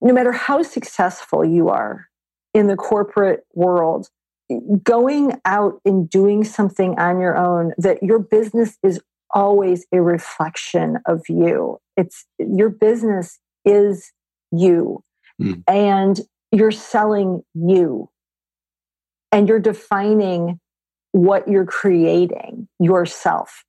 [0.00, 2.08] no matter how successful you are
[2.54, 4.08] in the corporate world,
[4.82, 9.00] going out and doing something on your own, that your business is
[9.32, 11.78] always a reflection of you.
[11.96, 14.12] It's your business is
[14.50, 15.02] you.
[15.40, 15.62] Mm.
[15.68, 16.20] And
[16.50, 18.08] you're selling you.
[19.32, 20.58] And you're defining
[21.12, 23.64] what you're creating yourself.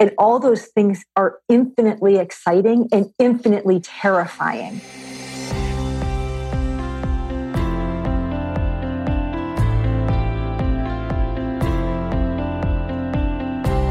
[0.00, 4.80] And all those things are infinitely exciting and infinitely terrifying.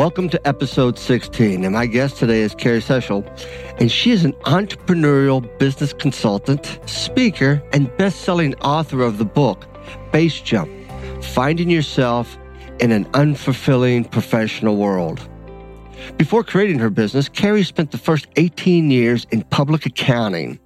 [0.00, 3.22] Welcome to episode 16, and my guest today is Carrie Sechel,
[3.78, 9.66] and she is an entrepreneurial business consultant, speaker, and best-selling author of the book
[10.10, 10.70] Base Jump:
[11.22, 12.38] Finding Yourself
[12.78, 15.20] in an Unfulfilling Professional World.
[16.16, 20.58] Before creating her business, Carrie spent the first 18 years in public accounting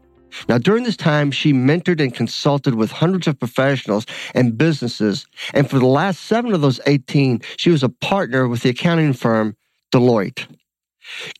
[0.49, 5.27] now, during this time, she mentored and consulted with hundreds of professionals and businesses.
[5.53, 9.12] And for the last seven of those 18, she was a partner with the accounting
[9.12, 9.57] firm
[9.93, 10.47] Deloitte.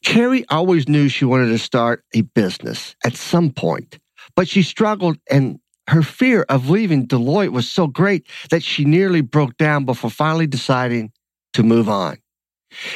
[0.05, 3.99] Carrie always knew she wanted to start a business at some point,
[4.37, 9.21] but she struggled and her fear of leaving Deloitte was so great that she nearly
[9.21, 11.13] broke down before finally deciding
[11.53, 12.19] to move on.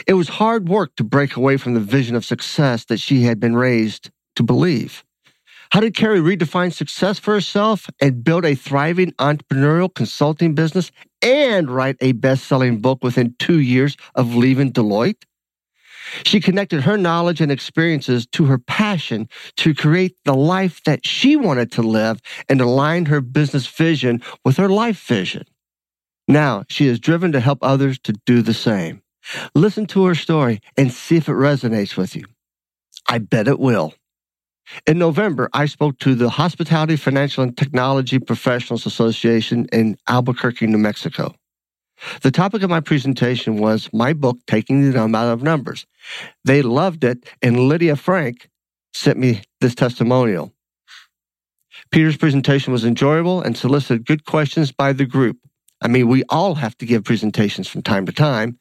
[0.07, 3.39] It was hard work to break away from the vision of success that she had
[3.39, 5.05] been raised to believe.
[5.71, 10.91] How did Carrie redefine success for herself and build a thriving entrepreneurial consulting business
[11.21, 15.25] and write a best selling book within two years of leaving Deloitte?
[16.25, 19.29] She connected her knowledge and experiences to her passion
[19.59, 24.57] to create the life that she wanted to live and align her business vision with
[24.57, 25.45] her life vision.
[26.27, 29.03] Now she is driven to help others to do the same.
[29.55, 32.25] Listen to her story and see if it resonates with you.
[33.07, 33.95] I bet it will.
[34.87, 40.79] In November, I spoke to the Hospitality, Financial, and Technology Professionals Association in Albuquerque, New
[40.79, 41.35] Mexico.
[42.23, 45.87] The topic of my presentation was my book, Taking the Numb Out of Numbers.
[46.45, 48.49] They loved it, and Lydia Frank
[48.95, 50.53] sent me this testimonial.
[51.91, 55.39] Peter's presentation was enjoyable and solicited good questions by the group.
[55.81, 58.59] I mean, we all have to give presentations from time to time.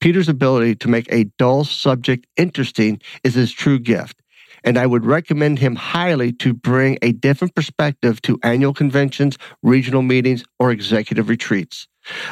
[0.00, 4.21] Peter's ability to make a dull subject interesting is his true gift
[4.64, 10.02] and I would recommend him highly to bring a different perspective to annual conventions, regional
[10.02, 11.86] meetings, or executive retreats.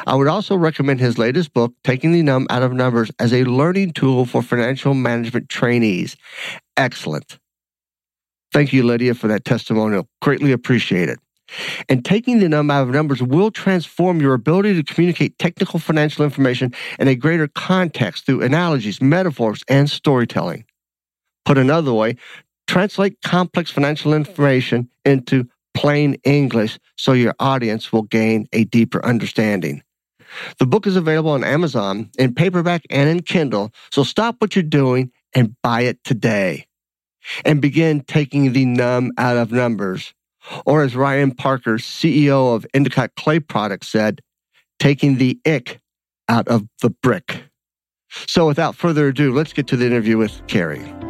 [0.05, 3.45] I would also recommend his latest book, Taking the Numb Out of Numbers, as a
[3.45, 6.17] learning tool for financial management trainees.
[6.75, 7.39] Excellent.
[8.51, 10.07] Thank you, Lydia, for that testimonial.
[10.21, 11.19] Greatly appreciate it.
[11.89, 16.23] And taking the numb out of numbers will transform your ability to communicate technical financial
[16.23, 20.65] information in a greater context through analogies, metaphors, and storytelling.
[21.45, 22.17] Put another way,
[22.67, 29.81] translate complex financial information into plain English so your audience will gain a deeper understanding.
[30.59, 34.63] The book is available on Amazon in paperback and in Kindle, so stop what you're
[34.63, 36.67] doing and buy it today.
[37.45, 40.13] And begin taking the numb out of numbers.
[40.65, 44.21] Or as Ryan Parker, CEO of Endicott Clay Products, said,
[44.79, 45.79] taking the ick
[46.27, 47.43] out of the brick.
[48.09, 51.00] So without further ado, let's get to the interview with Carrie.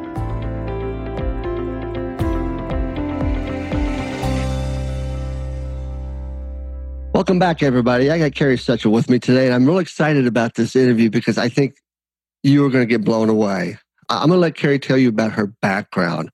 [7.21, 8.09] Welcome back, everybody.
[8.09, 11.38] I got Carrie Sechel with me today, and I'm real excited about this interview because
[11.38, 11.75] I think
[12.41, 13.77] you are going to get blown away.
[14.09, 16.31] I'm going to let Carrie tell you about her background,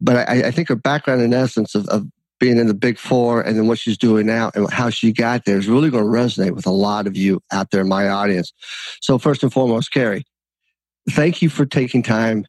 [0.00, 2.06] but I, I think her background, in essence, of, of,
[2.40, 5.44] being in the Big Four and then what she's doing now and how she got
[5.44, 8.08] there is really going to resonate with a lot of you out there in my
[8.08, 8.50] audience.
[9.02, 10.24] So, first and foremost, Carrie,
[11.10, 12.46] thank you for taking time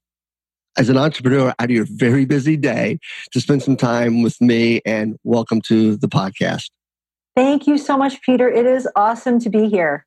[0.78, 3.00] as an entrepreneur out of your very busy day
[3.34, 6.70] to spend some time with me and welcome to the podcast.
[7.36, 8.50] Thank you so much, Peter.
[8.50, 10.06] It is awesome to be here.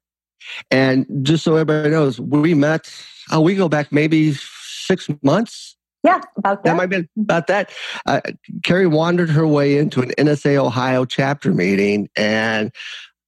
[0.71, 2.91] And just so everybody knows, we met,
[3.31, 5.77] oh, we go back maybe six months.
[6.05, 6.71] Yeah, about that.
[6.71, 7.71] That might have been about that.
[8.07, 8.21] Uh,
[8.63, 12.73] Carrie wandered her way into an NSA Ohio chapter meeting, and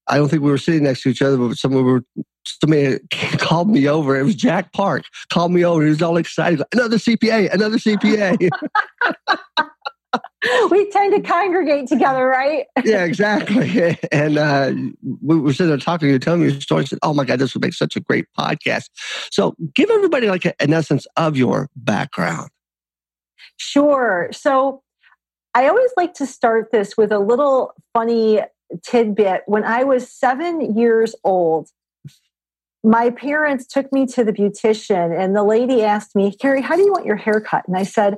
[0.06, 2.04] I don't think we were sitting next to each other, but someone were
[2.44, 2.98] somebody
[3.38, 4.18] called me over.
[4.18, 5.04] It was Jack Park.
[5.30, 5.82] Called me over.
[5.82, 6.62] He was all excited.
[6.72, 7.52] Another CPA.
[7.52, 8.48] Another CPA.
[10.70, 12.66] we tend to congregate together, right?
[12.84, 13.96] yeah, exactly.
[14.12, 14.72] And uh,
[15.22, 16.08] we were sitting there talking.
[16.08, 16.82] You telling me your story.
[16.82, 18.88] I said, "Oh my God, this would make such a great podcast."
[19.30, 22.50] So, give everybody like a, an essence of your background.
[23.56, 24.28] Sure.
[24.32, 24.82] So,
[25.54, 28.40] I always like to start this with a little funny
[28.84, 29.42] tidbit.
[29.46, 31.68] When I was seven years old,
[32.82, 36.82] my parents took me to the beautician, and the lady asked me, Carrie, how do
[36.82, 37.66] you want your hair cut?
[37.68, 38.16] And I said,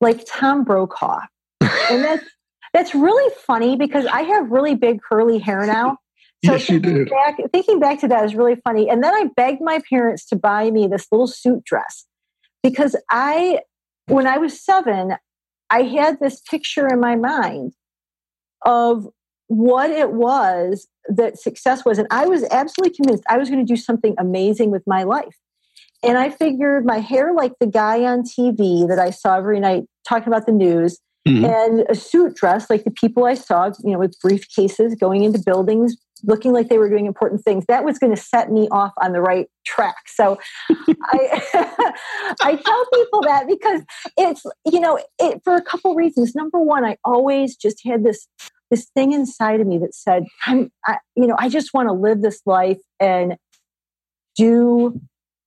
[0.00, 1.20] like Tom Brokaw.
[1.60, 2.24] and that's,
[2.72, 5.98] that's really funny because I have really big curly hair now.
[6.44, 7.06] So yes, you do.
[7.06, 8.90] Back, thinking back to that is really funny.
[8.90, 12.04] And then I begged my parents to buy me this little suit dress
[12.62, 13.60] because I,
[14.06, 15.16] when I was seven,
[15.70, 17.72] I had this picture in my mind
[18.66, 19.08] of
[19.46, 21.98] what it was that success was.
[21.98, 25.36] And I was absolutely convinced I was going to do something amazing with my life.
[26.04, 29.84] And I figured my hair like the guy on TV that I saw every night
[30.06, 31.44] talking about the news, mm-hmm.
[31.44, 35.38] and a suit dress like the people I saw, you know, with briefcases going into
[35.38, 37.64] buildings, looking like they were doing important things.
[37.66, 39.96] That was going to set me off on the right track.
[40.06, 40.38] So
[40.70, 41.42] I,
[42.42, 43.82] I tell people that because
[44.16, 46.34] it's, you know, it, for a couple reasons.
[46.34, 48.26] Number one, I always just had this
[48.70, 51.92] this thing inside of me that said, I'm, I, you know, I just want to
[51.92, 53.36] live this life and
[54.36, 55.00] do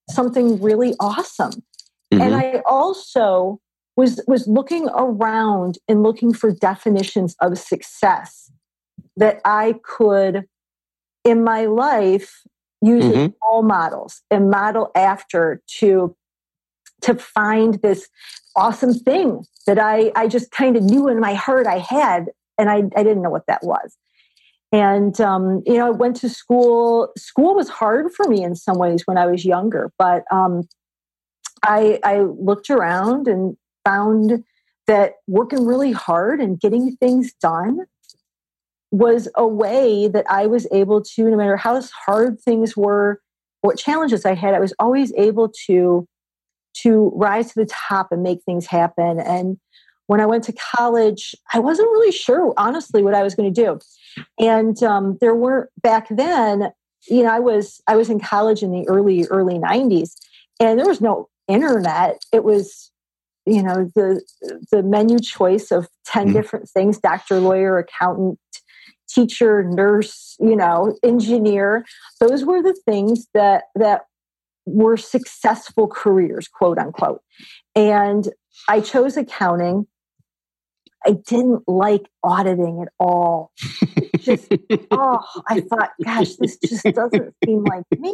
[0.09, 1.51] something really awesome.
[2.13, 2.21] Mm-hmm.
[2.21, 3.59] And I also
[3.95, 8.51] was was looking around and looking for definitions of success
[9.17, 10.45] that I could
[11.25, 12.41] in my life
[12.81, 13.17] use mm-hmm.
[13.17, 16.15] as role models and model after to
[17.01, 18.07] to find this
[18.55, 22.27] awesome thing that I, I just kind of knew in my heart I had
[22.57, 23.95] and I, I didn't know what that was.
[24.71, 27.11] And um, you know, I went to school.
[27.17, 30.67] School was hard for me in some ways when I was younger, but um,
[31.63, 33.55] I, I looked around and
[33.85, 34.43] found
[34.87, 37.79] that working really hard and getting things done
[38.91, 43.21] was a way that I was able to, no matter how hard things were,
[43.61, 46.07] what challenges I had, I was always able to
[46.83, 49.19] to rise to the top and make things happen.
[49.19, 49.57] And
[50.07, 53.61] when I went to college, I wasn't really sure, honestly, what I was going to
[53.61, 53.79] do.
[54.39, 56.71] And um, there weren't back then,
[57.07, 60.15] you know, I was I was in college in the early early '90s,
[60.59, 62.21] and there was no internet.
[62.33, 62.91] It was,
[63.45, 64.21] you know, the
[64.71, 68.39] the menu choice of 10 mm different things: doctor, lawyer, accountant,
[69.07, 71.85] teacher, nurse, you know, engineer.
[72.19, 74.01] Those were the things that that
[74.65, 77.21] were successful careers, quote unquote.
[77.75, 78.27] And
[78.67, 79.87] I chose accounting
[81.07, 83.51] I didn't like auditing at all.
[84.19, 84.51] Just,
[84.91, 88.11] oh, I thought, gosh, this just doesn't seem like me.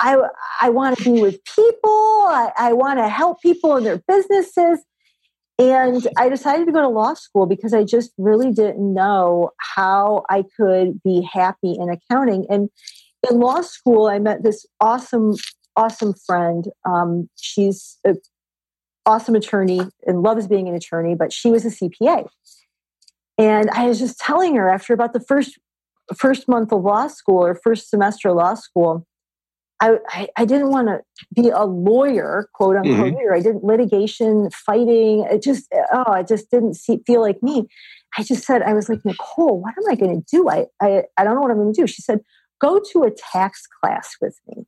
[0.00, 0.16] I,
[0.60, 1.90] I want to be with people.
[1.90, 4.80] I, I want to help people in their businesses.
[5.58, 10.24] And I decided to go to law school because I just really didn't know how
[10.28, 12.46] I could be happy in accounting.
[12.50, 12.68] And
[13.30, 15.36] in law school, I met this awesome,
[15.76, 16.66] awesome friend.
[16.84, 18.16] Um, she's a
[19.06, 22.26] awesome attorney and loves being an attorney, but she was a CPA.
[23.38, 25.58] And I was just telling her after about the first
[26.16, 29.06] first month of law school or first semester of law school,
[29.80, 31.02] I, I, I didn't want to
[31.34, 33.16] be a lawyer, quote unquote mm-hmm.
[33.16, 33.34] lawyer.
[33.34, 35.26] I didn't litigation, fighting.
[35.30, 37.66] It just, oh, it just didn't see, feel like me.
[38.16, 40.48] I just said, I was like, Nicole, what am I going to do?
[40.48, 41.86] I, I, I don't know what I'm going to do.
[41.86, 42.20] She said,
[42.60, 44.64] go to a tax class with me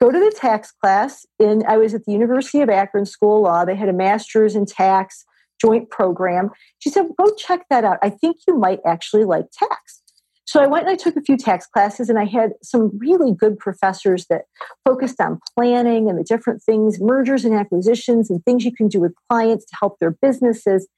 [0.00, 1.26] go to the tax class.
[1.38, 3.64] And I was at the University of Akron School of Law.
[3.64, 5.24] They had a master's in tax
[5.60, 6.50] joint program.
[6.78, 7.98] She said, go check that out.
[8.02, 10.02] I think you might actually like tax.
[10.44, 13.34] So I went and I took a few tax classes, and I had some really
[13.34, 14.44] good professors that
[14.82, 18.98] focused on planning and the different things, mergers and acquisitions, and things you can do
[18.98, 20.88] with clients to help their businesses.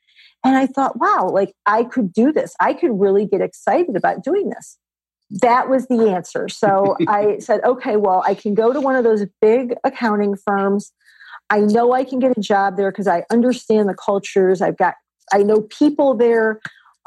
[0.44, 2.54] And I thought, wow, like I could do this.
[2.60, 4.78] I could really get excited about doing this
[5.30, 6.48] that was the answer.
[6.48, 10.92] So I said, okay, well, I can go to one of those big accounting firms.
[11.50, 14.62] I know I can get a job there because I understand the cultures.
[14.62, 14.94] I've got,
[15.32, 16.60] I know people there.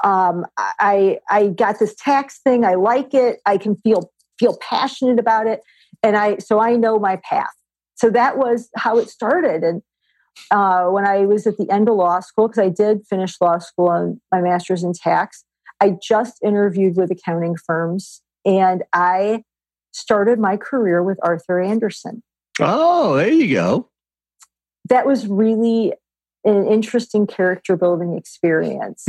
[0.03, 2.65] Um, I I got this tax thing.
[2.65, 3.39] I like it.
[3.45, 5.61] I can feel feel passionate about it,
[6.01, 7.53] and I so I know my path.
[7.95, 9.63] So that was how it started.
[9.63, 9.81] And
[10.51, 13.59] uh, when I was at the end of law school, because I did finish law
[13.59, 15.45] school and my master's in tax,
[15.79, 19.43] I just interviewed with accounting firms and I
[19.91, 22.23] started my career with Arthur Andersen.
[22.59, 23.89] Oh, there you go.
[24.89, 25.93] that was really
[26.45, 29.07] an interesting character building experience.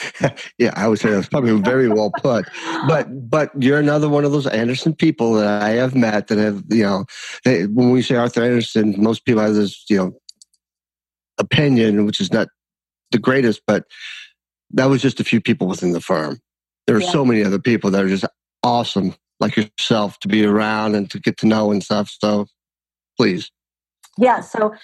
[0.58, 2.48] yeah, I would say that's probably very well put.
[2.88, 6.64] But but you're another one of those Andersen people that I have met that have
[6.68, 7.04] you know
[7.44, 10.12] they, when we say Arthur Andersen, most people have this you know
[11.38, 12.48] opinion, which is not
[13.12, 13.84] the greatest, but
[14.72, 16.40] that was just a few people within the firm.
[16.86, 17.10] There are yeah.
[17.10, 18.24] so many other people that are just
[18.62, 22.14] awesome, like yourself, to be around and to get to know and stuff.
[22.20, 22.46] So
[23.16, 23.50] please.
[24.18, 24.40] Yeah.
[24.40, 24.74] So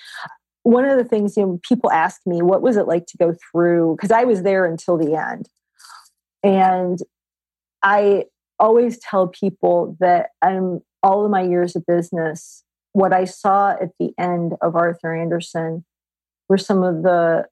[0.69, 3.35] one of the things you know people ask me what was it like to go
[3.51, 5.49] through because i was there until the end
[6.43, 6.99] and
[7.83, 8.25] i
[8.59, 13.91] always tell people that i'm all of my years of business what i saw at
[13.99, 15.87] the end of arthur Andersen
[16.51, 17.47] were some of the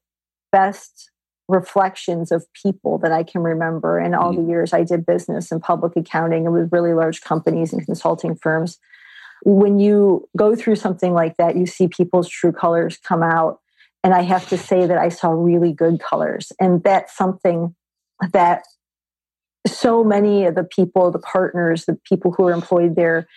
[0.51, 1.09] best
[1.47, 4.43] reflections of people that i can remember in all mm-hmm.
[4.43, 8.35] the years i did business and public accounting and with really large companies and consulting
[8.35, 8.79] firms
[9.43, 13.59] when you go through something like that, you see people's true colors come out.
[14.03, 16.51] And I have to say that I saw really good colors.
[16.59, 17.75] And that's something
[18.31, 18.63] that
[19.67, 23.27] so many of the people, the partners, the people who are employed there,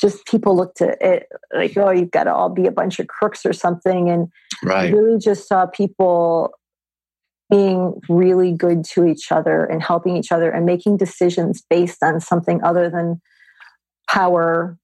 [0.00, 3.08] just people looked at it like, oh, you've got to all be a bunch of
[3.08, 4.10] crooks or something.
[4.10, 4.28] And
[4.62, 4.92] right.
[4.92, 6.52] really just saw people
[7.50, 12.20] being really good to each other and helping each other and making decisions based on
[12.20, 13.20] something other than
[14.08, 14.76] power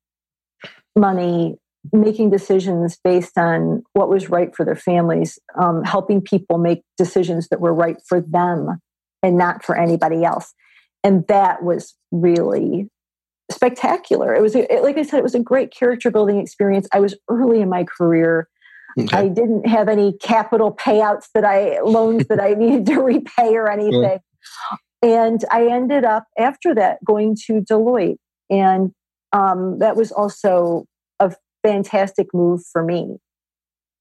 [0.96, 1.56] money,
[1.92, 7.48] making decisions based on what was right for their families, um, helping people make decisions
[7.48, 8.80] that were right for them
[9.22, 10.54] and not for anybody else.
[11.02, 12.88] And that was really
[13.50, 14.34] spectacular.
[14.34, 16.88] It was, it, like I said, it was a great character building experience.
[16.92, 18.48] I was early in my career.
[18.98, 19.16] Okay.
[19.16, 23.70] I didn't have any capital payouts that I loans that I needed to repay or
[23.70, 24.18] anything.
[25.02, 28.16] And I ended up after that going to Deloitte
[28.50, 28.92] and
[29.32, 30.86] um, that was also
[31.18, 33.16] a fantastic move for me.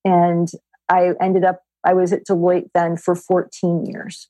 [0.06, 0.48] And
[0.90, 4.30] I ended up, I was at Deloitte then for 14 years.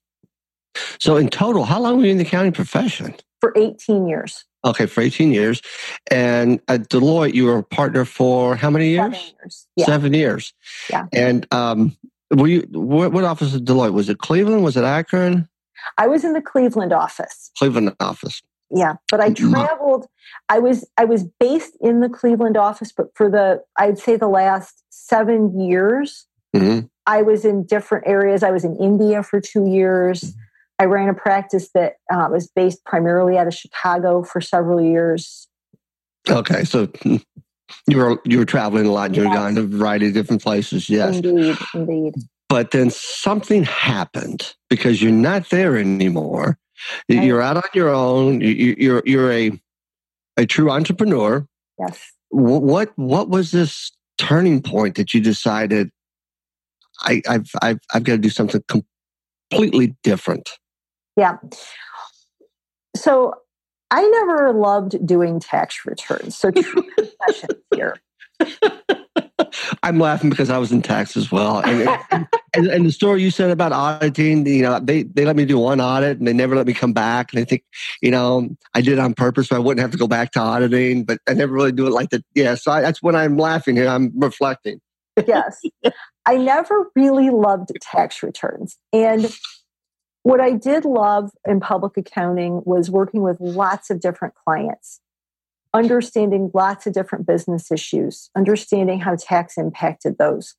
[1.00, 3.15] So, in total, how long were you in the accounting profession?
[3.42, 4.46] For 18 years.
[4.65, 5.62] Okay, for 18 years.
[6.10, 9.13] And at Deloitte, you were a partner for how many years?
[9.13, 9.68] Seven years.
[9.75, 9.86] Yeah.
[9.86, 10.53] Seven years.
[10.89, 11.06] Yeah.
[11.12, 11.98] And um,
[12.32, 13.94] were you, what, what office at Deloitte?
[13.94, 14.63] Was it Cleveland?
[14.63, 15.50] Was it Akron?
[15.98, 17.51] I was in the Cleveland office.
[17.58, 18.42] Cleveland office
[18.74, 20.08] yeah but i traveled
[20.50, 24.27] i was i was based in the cleveland office but for the i'd say the
[24.27, 26.25] last seven years
[26.56, 26.86] mm-hmm.
[27.06, 30.34] i was in different areas i was in india for two years
[30.84, 35.48] i ran a practice that uh, was based primarily out of chicago for several years
[36.30, 36.88] okay so
[37.88, 39.36] you were you were traveling a lot you're yes.
[39.36, 42.13] going to a variety of different places yes indeed indeed
[42.50, 46.58] but then something happened because you're not there anymore
[47.10, 47.24] Right.
[47.24, 48.42] You're out on your own.
[48.42, 49.52] You, are you're a
[50.38, 51.46] a true entrepreneur.
[51.80, 52.12] Yes.
[52.30, 55.90] What what was this turning point that you decided
[57.02, 58.63] I, I've I've I've got to do something
[59.50, 60.50] completely different?
[61.15, 61.38] Yeah.
[62.96, 63.34] So
[63.91, 66.38] I never loved doing tax returns.
[66.38, 68.01] So true confession here.
[69.84, 71.60] I'm laughing because I was in tax as well.
[71.60, 75.46] And, and, and, the story you said about auditing, you know, they, they let me
[75.46, 77.32] do one audit and they never let me come back.
[77.32, 77.63] And I think,
[78.01, 80.39] you know, I did it on purpose so I wouldn't have to go back to
[80.39, 82.24] auditing, but I never really do it like that.
[82.34, 82.55] Yeah.
[82.55, 83.88] So I, that's when I'm laughing here.
[83.88, 84.82] I'm reflecting.
[85.27, 85.62] yes.
[86.25, 88.77] I never really loved tax returns.
[88.91, 89.32] And
[90.24, 95.00] what I did love in public accounting was working with lots of different clients
[95.74, 100.56] understanding lots of different business issues, understanding how tax impacted those,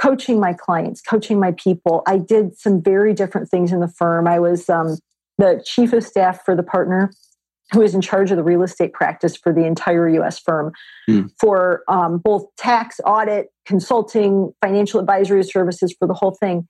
[0.00, 2.02] coaching my clients, coaching my people.
[2.06, 4.26] I did some very different things in the firm.
[4.26, 4.96] I was um,
[5.36, 7.10] the chief of staff for the partner
[7.72, 10.72] who was in charge of the real estate practice for the entire US firm
[11.08, 11.30] mm.
[11.38, 16.66] for um, both tax, audit, consulting, financial advisory services for the whole thing.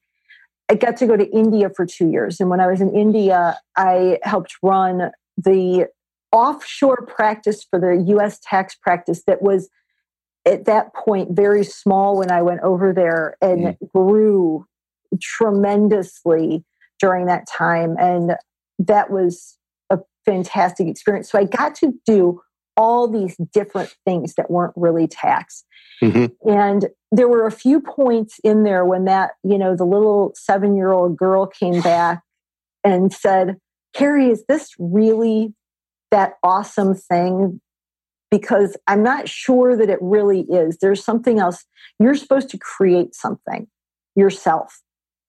[0.71, 2.41] I got to go to India for two years.
[2.41, 5.89] And when I was in India, I helped run the
[6.33, 9.71] offshore practice for the US tax practice that was
[10.45, 13.77] at that point very small when I went over there and mm.
[13.95, 14.67] grew
[15.21, 16.65] tremendously
[17.01, 17.97] during that time.
[17.99, 18.37] And
[18.79, 19.57] that was
[19.91, 21.31] a fantastic experience.
[21.31, 22.41] So I got to do
[22.79, 25.65] all these different things that weren't really tax.
[26.01, 26.49] Mm-hmm.
[26.49, 30.77] And there were a few points in there when that, you know, the little seven
[30.77, 32.23] year old girl came back
[32.85, 33.57] and said,
[33.95, 35.55] Carrie, is this really
[36.13, 37.61] that awesome thing
[38.31, 40.79] because I'm not sure that it really is.
[40.79, 41.65] There's something else.
[41.99, 43.67] You're supposed to create something
[44.15, 44.83] yourself.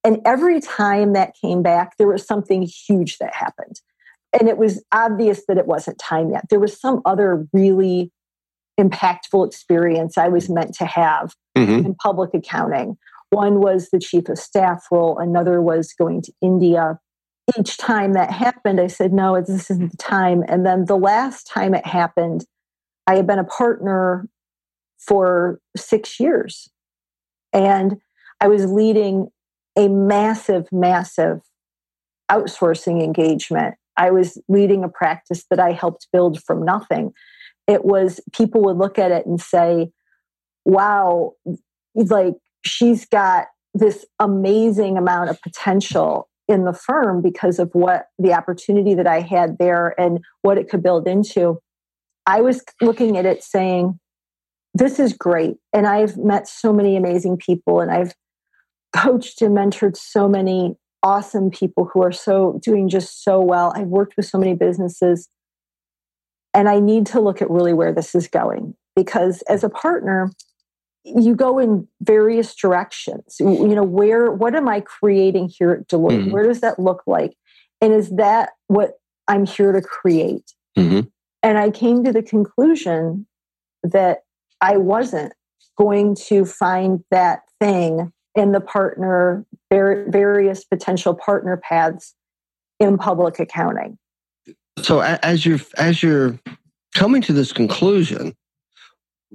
[0.03, 3.81] And every time that came back, there was something huge that happened.
[4.37, 6.45] And it was obvious that it wasn't time yet.
[6.49, 8.11] There was some other really
[8.79, 11.85] impactful experience I was meant to have mm-hmm.
[11.85, 12.97] in public accounting.
[13.31, 16.99] One was the chief of staff role, another was going to India.
[17.57, 20.43] Each time that happened, I said, no, this isn't the time.
[20.47, 22.45] And then the last time it happened,
[23.07, 24.27] I had been a partner
[24.99, 26.69] for six years.
[27.51, 27.97] And
[28.39, 29.29] I was leading
[29.75, 31.41] a massive, massive
[32.31, 33.75] outsourcing engagement.
[33.99, 37.11] I was leading a practice that I helped build from nothing.
[37.67, 39.91] It was people would look at it and say,
[40.65, 41.33] wow,
[41.93, 48.33] like she's got this amazing amount of potential in the firm because of what the
[48.33, 51.59] opportunity that I had there and what it could build into.
[52.25, 53.99] I was looking at it saying,
[54.73, 55.57] this is great.
[55.73, 58.13] And I've met so many amazing people and I've
[58.95, 63.73] coached and mentored so many awesome people who are so doing just so well.
[63.75, 65.29] I've worked with so many businesses.
[66.53, 70.31] And I need to look at really where this is going because as a partner,
[71.05, 73.37] you go in various directions.
[73.39, 76.23] You know, where, what am I creating here at Deloitte?
[76.23, 76.31] Mm-hmm.
[76.31, 77.35] Where does that look like?
[77.81, 80.53] And is that what I'm here to create?
[80.77, 81.07] Mm-hmm.
[81.43, 83.27] And I came to the conclusion
[83.83, 84.23] that
[84.59, 85.33] I wasn't
[85.77, 92.15] going to find that thing in the partner, various potential partner paths
[92.79, 93.97] in public accounting.
[94.81, 96.39] So as you're as you're
[96.95, 98.33] coming to this conclusion,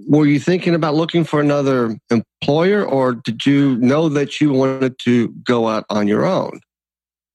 [0.09, 4.99] were you thinking about looking for another employer or did you know that you wanted
[5.01, 6.61] to go out on your own?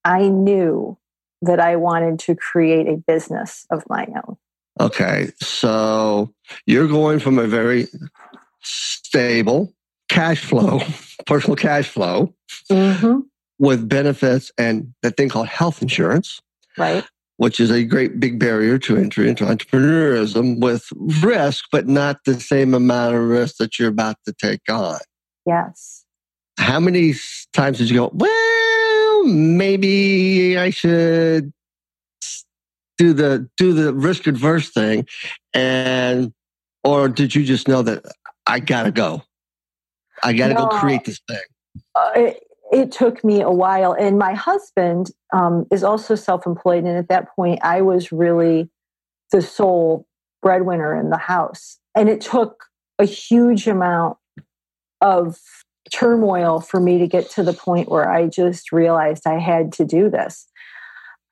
[0.04, 0.98] I knew
[1.42, 4.36] that I wanted to create a business of my own.
[4.78, 5.30] Okay.
[5.40, 6.32] So
[6.66, 7.86] you're going from a very
[8.62, 9.72] stable
[10.10, 10.80] cash flow,
[11.26, 12.34] personal cash flow
[12.70, 13.20] mm-hmm.
[13.58, 16.40] with benefits and that thing called health insurance.
[16.76, 17.04] Right
[17.40, 20.86] which is a great big barrier to entry into entrepreneurship with
[21.22, 24.98] risk, but not the same amount of risk that you're about to take on.
[25.46, 26.04] Yes.
[26.58, 27.14] How many
[27.54, 31.50] times did you go, well, maybe I should
[32.98, 35.06] do the do the risk adverse thing
[35.54, 36.34] and
[36.84, 38.04] or did you just know that
[38.46, 39.22] I gotta go?
[40.22, 41.38] I gotta no, go create this thing.
[41.94, 43.92] Uh, it, it took me a while.
[43.92, 46.84] And my husband um, is also self employed.
[46.84, 48.70] And at that point, I was really
[49.32, 50.06] the sole
[50.42, 51.78] breadwinner in the house.
[51.94, 52.64] And it took
[52.98, 54.18] a huge amount
[55.00, 55.38] of
[55.92, 59.84] turmoil for me to get to the point where I just realized I had to
[59.84, 60.46] do this.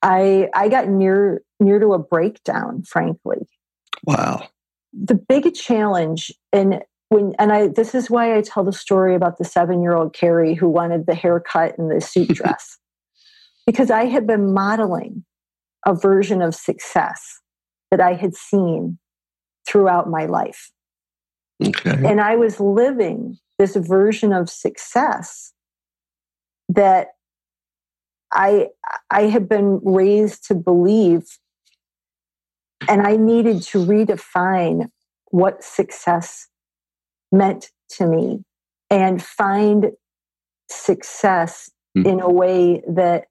[0.01, 3.47] I I got near near to a breakdown, frankly.
[4.03, 4.47] Wow.
[4.93, 9.37] The big challenge, and when and I this is why I tell the story about
[9.37, 12.77] the seven year old Carrie who wanted the haircut and the suit dress.
[13.65, 15.25] because I had been modeling
[15.85, 17.39] a version of success
[17.91, 18.99] that I had seen
[19.67, 20.71] throughout my life.
[21.63, 21.97] Okay.
[22.05, 25.53] And I was living this version of success
[26.69, 27.09] that
[28.31, 28.67] I
[29.09, 31.23] I had been raised to believe
[32.87, 34.89] and I needed to redefine
[35.31, 36.47] what success
[37.31, 38.43] meant to me
[38.89, 39.91] and find
[40.69, 42.05] success mm.
[42.05, 43.25] in a way that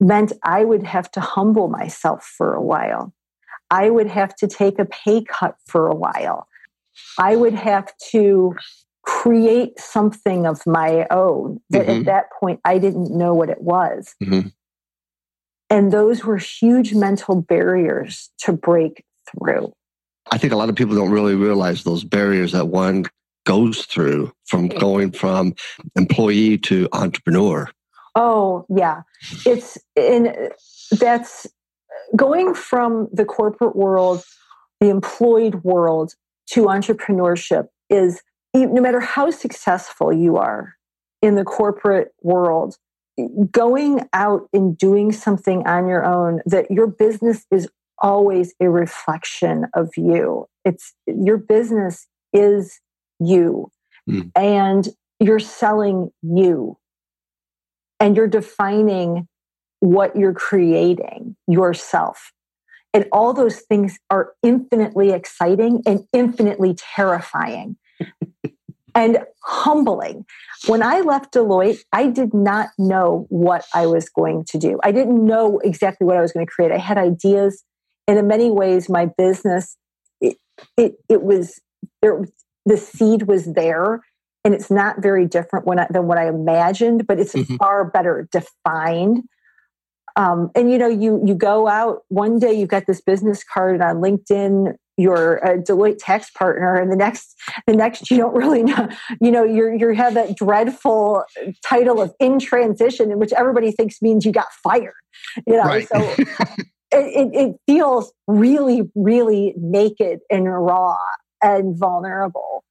[0.00, 3.12] meant I would have to humble myself for a while.
[3.70, 6.48] I would have to take a pay cut for a while.
[7.18, 8.54] I would have to
[9.04, 12.00] create something of my own that mm-hmm.
[12.00, 14.14] at that point I didn't know what it was.
[14.22, 14.48] Mm-hmm.
[15.70, 19.72] And those were huge mental barriers to break through.
[20.30, 23.04] I think a lot of people don't really realize those barriers that one
[23.48, 25.54] goes through from going from
[25.96, 27.66] employee to entrepreneur.
[28.14, 29.02] Oh, yeah.
[29.46, 30.50] It's in
[30.92, 31.46] that's
[32.14, 34.22] going from the corporate world,
[34.80, 36.12] the employed world
[36.50, 38.22] to entrepreneurship is
[38.54, 40.74] no matter how successful you are
[41.22, 42.76] in the corporate world,
[43.50, 47.66] going out and doing something on your own that your business is
[48.02, 50.46] always a reflection of you.
[50.66, 52.78] It's your business is
[53.20, 53.70] you
[54.08, 54.30] mm.
[54.34, 54.88] and
[55.20, 56.76] you're selling you
[58.00, 59.28] and you're defining
[59.80, 62.32] what you're creating yourself.
[62.94, 67.76] And all those things are infinitely exciting and infinitely terrifying
[68.94, 70.24] and humbling.
[70.66, 74.80] When I left Deloitte, I did not know what I was going to do.
[74.82, 76.72] I didn't know exactly what I was going to create.
[76.72, 77.62] I had ideas,
[78.06, 79.76] and in many ways, my business
[80.20, 80.36] it
[80.76, 81.60] it, it was
[82.02, 82.24] there
[82.68, 84.02] the seed was there
[84.44, 87.56] and it's not very different when I, than what I imagined, but it's mm-hmm.
[87.56, 89.24] far better defined.
[90.16, 93.80] Um, and you know, you you go out one day, you've got this business card
[93.80, 98.64] on LinkedIn, you're a Deloitte tax partner, and the next, the next, you don't really
[98.64, 98.88] know.
[99.20, 101.24] You know, you're you have that dreadful
[101.64, 104.94] title of in transition, in which everybody thinks means you got fired.
[105.46, 105.86] You know, right.
[105.88, 105.98] so
[106.90, 110.96] it, it feels really, really naked and raw
[111.42, 112.64] and vulnerable.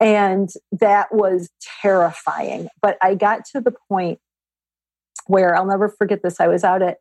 [0.00, 1.50] And that was
[1.82, 2.68] terrifying.
[2.80, 4.20] But I got to the point
[5.26, 6.40] where I'll never forget this.
[6.40, 6.98] I was out at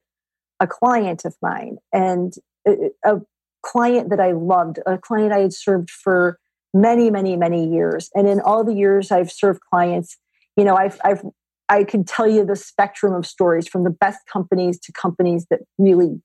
[0.60, 2.34] a client of mine and
[2.66, 3.22] a
[3.64, 6.40] client that I loved, a client I had served for
[6.74, 8.10] many, many, many years.
[8.16, 10.18] And in all the years I've served clients,
[10.56, 11.22] you know, I've, I've,
[11.70, 15.60] I could tell you the spectrum of stories from the best companies to companies that
[15.78, 16.22] really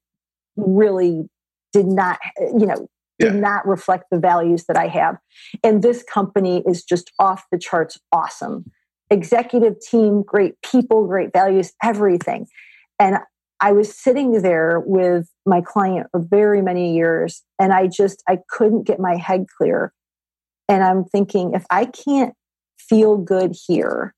[0.56, 1.28] really
[1.72, 2.88] did not, you know,
[3.22, 3.40] did yeah.
[3.40, 5.16] not reflect the values that I have.
[5.62, 8.70] And this company is just off the charts awesome.
[9.10, 12.48] Executive team, great people, great values, everything.
[12.98, 13.18] And
[13.60, 18.38] I was sitting there with my client for very many years and I just I
[18.48, 19.92] couldn't get my head clear.
[20.68, 22.34] And I'm thinking if I can't
[22.76, 24.14] feel good here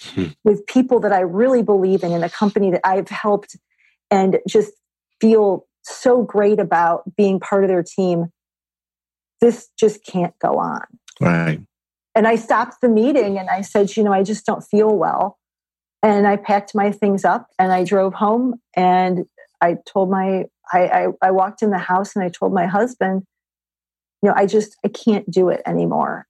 [0.00, 0.28] hmm.
[0.42, 3.56] with people that I really believe in in a company that I've helped
[4.10, 4.72] and just
[5.20, 8.26] feel so great about being part of their team.
[9.40, 10.82] This just can't go on.
[11.20, 11.60] Right.
[12.14, 15.38] And I stopped the meeting and I said, you know, I just don't feel well.
[16.02, 19.24] And I packed my things up and I drove home and
[19.60, 23.22] I told my, I, I, I walked in the house and I told my husband,
[24.22, 26.26] you know, I just, I can't do it anymore.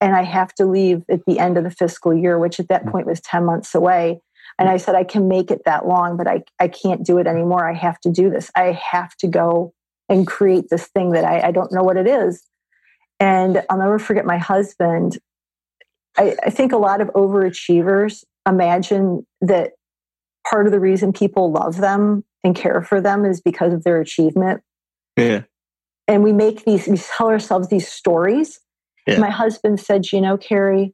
[0.00, 2.84] And I have to leave at the end of the fiscal year, which at that
[2.84, 2.90] mm.
[2.90, 4.20] point was 10 months away.
[4.58, 4.80] And I mm.
[4.80, 7.68] said, I can make it that long, but I, I can't do it anymore.
[7.68, 8.50] I have to do this.
[8.54, 9.72] I have to go
[10.08, 12.42] and create this thing that I, I don't know what it is.
[13.18, 15.18] And I'll never forget my husband.
[16.18, 19.72] I, I think a lot of overachievers imagine that
[20.48, 24.00] part of the reason people love them and care for them is because of their
[24.00, 24.60] achievement.
[25.16, 25.42] Yeah.
[26.08, 28.58] And we make these, we tell ourselves these stories.
[29.06, 29.18] Yeah.
[29.18, 30.92] My husband said, you know, Carrie,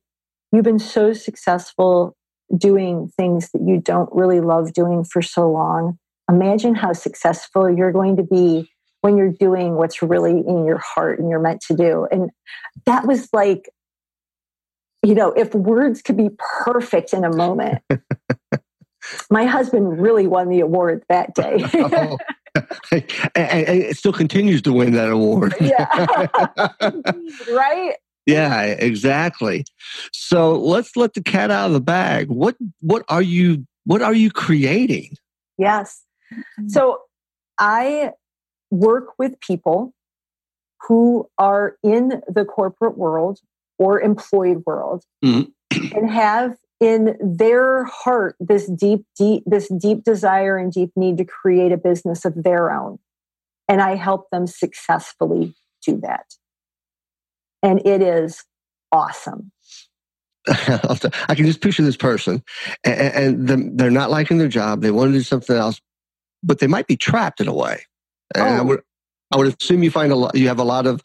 [0.52, 2.14] you've been so successful
[2.56, 5.98] doing things that you don't really love doing for so long.
[6.30, 11.18] Imagine how successful you're going to be when you're doing what's really in your heart
[11.18, 12.06] and you're meant to do.
[12.10, 12.30] And
[12.86, 13.68] that was like,
[15.02, 16.30] you know, if words could be
[16.64, 17.82] perfect in a moment,
[19.30, 21.58] my husband really won the award that day.
[21.74, 22.18] oh,
[22.90, 25.54] and, it still continues to win that award.
[25.60, 25.86] yeah.
[27.52, 27.94] right?
[28.28, 29.64] Yeah, exactly.
[30.12, 32.28] So let's let the cat out of the bag.
[32.28, 35.16] What what are you what are you creating?
[35.56, 36.04] Yes.
[36.30, 36.68] Mm-hmm.
[36.68, 37.00] So
[37.58, 38.12] I
[38.70, 39.94] work with people
[40.86, 43.40] who are in the corporate world
[43.78, 45.96] or employed world mm-hmm.
[45.96, 51.24] and have in their heart this deep deep this deep desire and deep need to
[51.24, 52.98] create a business of their own
[53.68, 56.26] and i help them successfully do that
[57.62, 58.44] and it is
[58.92, 59.52] awesome.
[60.48, 62.42] I can just picture this person,
[62.84, 64.80] and, and they're not liking their job.
[64.80, 65.80] They want to do something else,
[66.42, 67.82] but they might be trapped in a way.
[68.34, 68.58] And oh.
[68.58, 68.80] I would,
[69.32, 70.34] I would assume you find a lot.
[70.34, 71.02] You have a lot of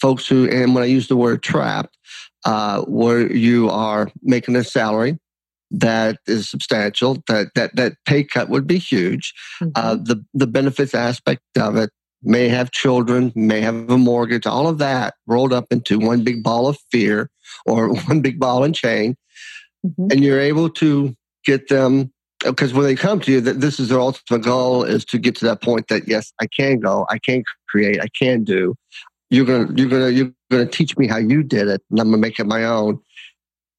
[0.00, 1.98] folks who, and when I use the word trapped,
[2.44, 5.18] uh, where you are making a salary
[5.72, 9.34] that is substantial, that that that pay cut would be huge.
[9.60, 9.72] Uh, mm-hmm.
[9.74, 11.90] Uh, the the benefits aspect of it
[12.26, 16.42] may have children, may have a mortgage, all of that rolled up into one big
[16.42, 17.30] ball of fear
[17.64, 19.16] or one big ball and chain.
[19.86, 20.10] Mm-hmm.
[20.10, 22.12] And you're able to get them
[22.44, 25.36] because when they come to you, that this is their ultimate goal is to get
[25.36, 28.74] to that point that yes, I can go, I can create, I can do.
[29.30, 32.18] You're gonna, you're gonna, you're gonna teach me how you did it, and I'm gonna
[32.18, 33.00] make it my own.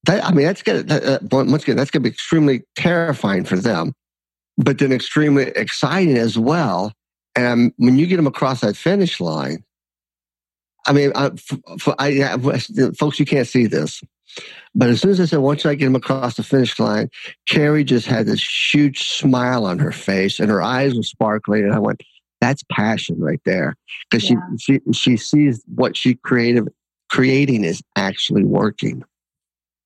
[0.04, 3.56] That, I mean, that's gonna that, uh, once again, that's gonna be extremely terrifying for
[3.56, 3.94] them,
[4.58, 6.92] but then extremely exciting as well
[7.34, 9.64] and when you get them across that finish line,
[10.86, 11.30] I mean, I,
[11.78, 12.38] for, I,
[12.96, 14.02] folks, you can't see this,
[14.74, 17.10] but as soon as I said, once I get them across the finish line,
[17.48, 21.64] Carrie just had this huge smile on her face and her eyes were sparkling.
[21.64, 22.02] And I went,
[22.40, 23.76] that's passion right there.
[24.10, 24.36] Because yeah.
[24.58, 26.68] she, she, she sees what she creative
[27.08, 29.02] creating is actually working.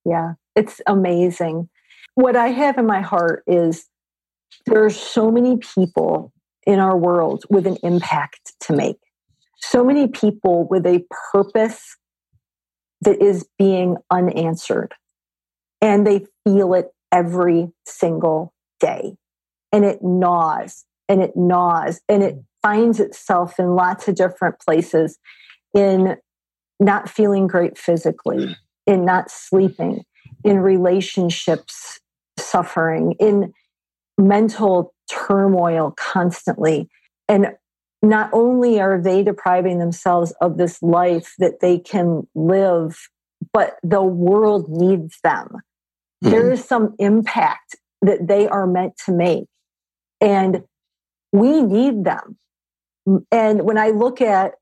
[0.05, 1.69] Yeah, it's amazing.
[2.15, 3.87] What I have in my heart is
[4.67, 6.33] there are so many people
[6.67, 8.99] in our world with an impact to make.
[9.59, 11.97] So many people with a purpose
[13.03, 14.95] that is being unanswered.
[15.81, 19.17] And they feel it every single day.
[19.73, 25.19] And it gnaws and it gnaws and it finds itself in lots of different places
[25.75, 26.17] in
[26.79, 30.05] not feeling great physically, in not sleeping,
[30.45, 32.01] in relationships
[32.39, 33.53] suffering, in
[34.19, 36.89] mental turmoil constantly.
[37.29, 37.55] And
[38.03, 42.99] not only are they depriving themselves of this life that they can live,
[43.53, 45.49] but the world needs them.
[46.23, 46.31] Mm-hmm.
[46.31, 49.45] There is some impact that they are meant to make.
[50.21, 50.63] And
[51.33, 52.39] we need them.
[53.31, 54.55] And when I look at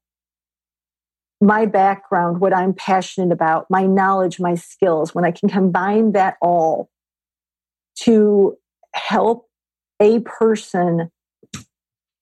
[1.41, 6.37] my background, what I'm passionate about, my knowledge, my skills, when I can combine that
[6.41, 6.91] all
[8.01, 8.57] to
[8.95, 9.47] help
[10.01, 11.11] a person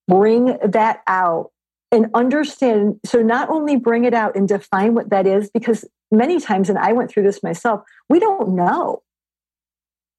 [0.09, 1.51] bring that out
[1.93, 2.99] and understand.
[3.05, 6.79] So, not only bring it out and define what that is, because many times, and
[6.79, 9.03] I went through this myself, we don't know.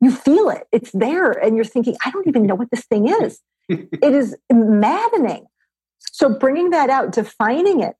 [0.02, 3.10] You feel it, it's there, and you're thinking, I don't even know what this thing
[3.10, 3.41] is.
[3.69, 5.48] it is maddening.
[6.00, 7.95] So, bringing that out, defining it,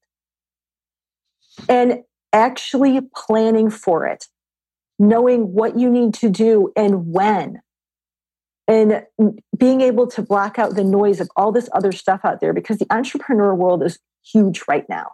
[1.68, 4.26] and actually planning for it,
[4.98, 7.62] knowing what you need to do and when,
[8.70, 9.04] and
[9.58, 12.78] being able to block out the noise of all this other stuff out there because
[12.78, 15.08] the entrepreneur world is huge right now.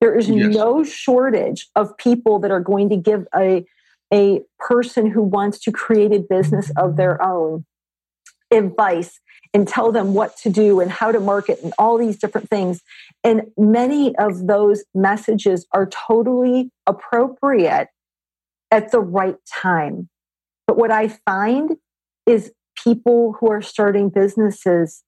[0.00, 0.52] There is yes.
[0.52, 3.64] no shortage of people that are going to give a,
[4.12, 7.64] a person who wants to create a business of their own
[8.50, 9.20] advice
[9.54, 12.80] and tell them what to do and how to market and all these different things.
[13.22, 17.88] And many of those messages are totally appropriate
[18.72, 20.08] at the right time.
[20.66, 21.76] But what I find
[22.26, 22.50] is
[22.82, 25.02] people who are starting businesses,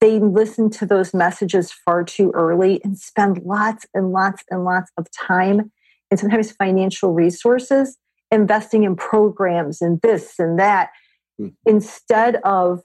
[0.00, 4.90] they listen to those messages far too early and spend lots and lots and lots
[4.96, 5.72] of time
[6.10, 7.96] and sometimes financial resources
[8.30, 10.90] investing in programs and this and that
[11.40, 11.52] mm.
[11.64, 12.82] instead of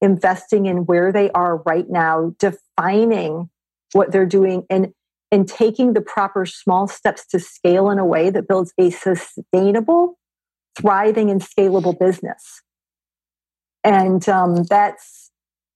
[0.00, 3.50] investing in where they are right now, defining
[3.92, 4.92] what they're doing, and
[5.32, 10.18] and taking the proper small steps to scale in a way that builds a sustainable,
[10.76, 12.62] thriving, and scalable business.
[13.84, 15.30] And um, that's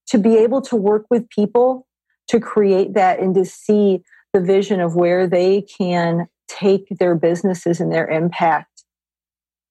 [0.08, 1.86] to be able to work with people
[2.28, 7.80] to create that and to see the vision of where they can take their businesses
[7.80, 8.84] and their impact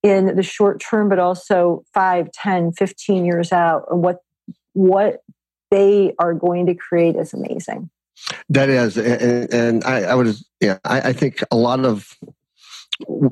[0.02, 4.20] in the short term, but also 5, 10, 15 years out, and what
[4.74, 5.22] what
[5.72, 7.90] they are going to create is amazing.
[8.50, 12.18] That is, and, and I, I, would, yeah, I, I, think a lot of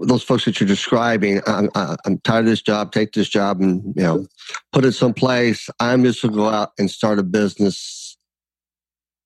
[0.02, 3.84] those folks that you're describing, I'm, I'm tired of this job, take this job, and
[3.96, 4.28] you know,
[4.72, 5.70] put it someplace.
[5.80, 8.18] I'm just going to go out and start a business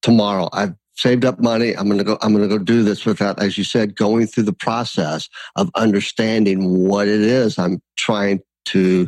[0.01, 0.49] tomorrow.
[0.53, 1.75] I've saved up money.
[1.75, 2.17] I'm going to go.
[2.21, 5.69] I'm going to go do this without, as you said, going through the process of
[5.75, 9.07] understanding what it is I'm trying to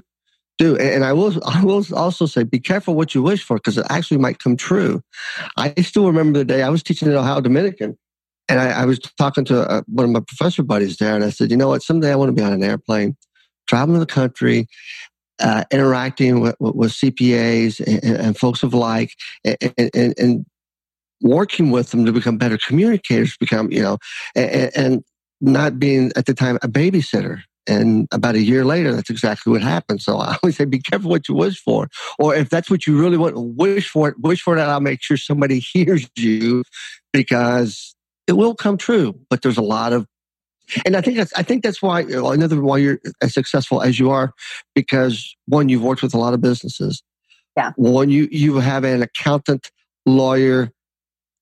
[0.57, 0.75] do.
[0.77, 3.85] And I will, I will also say, be careful what you wish for because it
[3.89, 5.01] actually might come true.
[5.55, 7.97] I still remember the day I was teaching at Ohio Dominican,
[8.49, 11.29] and I, I was talking to uh, one of my professor buddies there, and I
[11.29, 11.83] said, you know what?
[11.83, 13.17] Someday I want to be on an airplane,
[13.67, 14.67] traveling the country,
[15.39, 19.11] uh, interacting with, with CPAs and, and, folks of like,
[19.43, 20.45] and, and, and,
[21.21, 23.97] working with them to become better communicators, become you know,
[24.35, 25.03] and, and
[25.41, 29.61] not being at the time a babysitter and about a year later, that's exactly what
[29.61, 30.01] happened.
[30.01, 31.89] So I always say, be careful what you wish for.
[32.17, 34.79] Or if that's what you really want, to wish for it, wish for it, I'll
[34.79, 36.63] make sure somebody hears you
[37.11, 37.95] because
[38.27, 39.19] it will come true.
[39.29, 40.05] But there's a lot of
[40.85, 44.09] and I think that's I think that's why another why you're as successful as you
[44.09, 44.33] are,
[44.75, 47.03] because one, you've worked with a lot of businesses.
[47.55, 47.71] Yeah.
[47.75, 49.71] One, you you have an accountant,
[50.05, 50.71] lawyer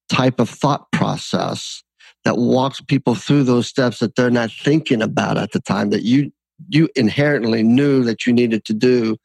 [0.09, 1.83] type of thought process
[2.23, 6.03] that walks people through those steps that they're not thinking about at the time that
[6.03, 6.31] you
[6.69, 9.17] you inherently knew that you needed to do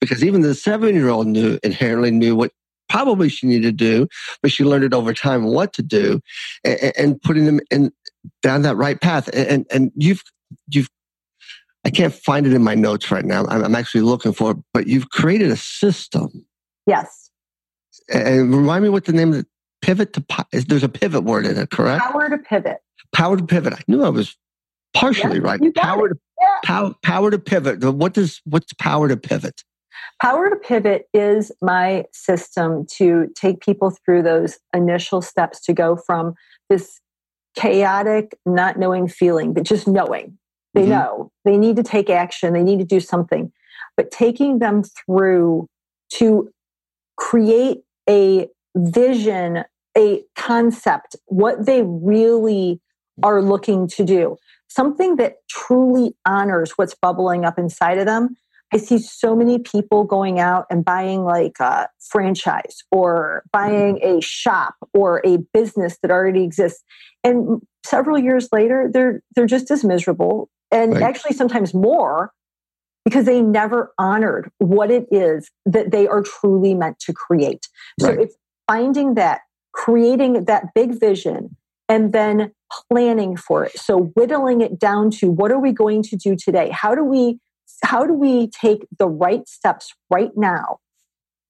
[0.00, 2.52] because even the seven year old knew inherently knew what
[2.88, 4.08] probably she needed to do
[4.42, 6.20] but she learned it over time what to do
[6.64, 7.92] and, and putting them in
[8.42, 10.22] down that right path and and you've
[10.68, 10.88] you've
[11.84, 13.46] I can't find it in my notes right now.
[13.46, 16.44] I'm, I'm actually looking for it, but you've created a system.
[16.86, 17.30] Yes.
[18.12, 19.46] And remind me what the name of the
[19.80, 22.02] pivot to there's a pivot word in it, correct?
[22.02, 22.78] Power to pivot.
[23.14, 23.72] Power to pivot.
[23.72, 24.36] I knew I was
[24.94, 25.60] partially right.
[25.76, 26.46] Power to yeah.
[26.64, 27.82] power, power to pivot.
[27.82, 29.62] What does what's power to pivot?
[30.20, 35.96] Power to pivot is my system to take people through those initial steps to go
[35.96, 36.34] from
[36.68, 37.00] this
[37.54, 40.38] chaotic, not knowing feeling, but just knowing.
[40.74, 40.90] They mm-hmm.
[40.90, 43.52] know they need to take action, they need to do something,
[43.96, 45.68] but taking them through
[46.14, 46.50] to
[47.16, 47.78] create
[48.08, 49.64] a vision,
[49.96, 52.80] a concept, what they really
[53.22, 54.36] are looking to do,
[54.68, 58.36] something that truly honors what's bubbling up inside of them.
[58.72, 64.18] I see so many people going out and buying like a franchise or buying mm-hmm.
[64.18, 66.84] a shop or a business that already exists.
[67.24, 71.02] And several years later, they're they're just as miserable and right.
[71.02, 72.32] actually sometimes more
[73.04, 77.66] because they never honored what it is that they are truly meant to create.
[78.00, 78.20] So right.
[78.20, 78.32] if
[78.66, 79.40] finding that,
[79.72, 81.56] creating that big vision,
[81.88, 82.52] and then
[82.90, 83.78] planning for it.
[83.78, 86.68] So whittling it down to what are we going to do today?
[86.70, 87.40] How do we
[87.84, 90.78] how do we take the right steps right now?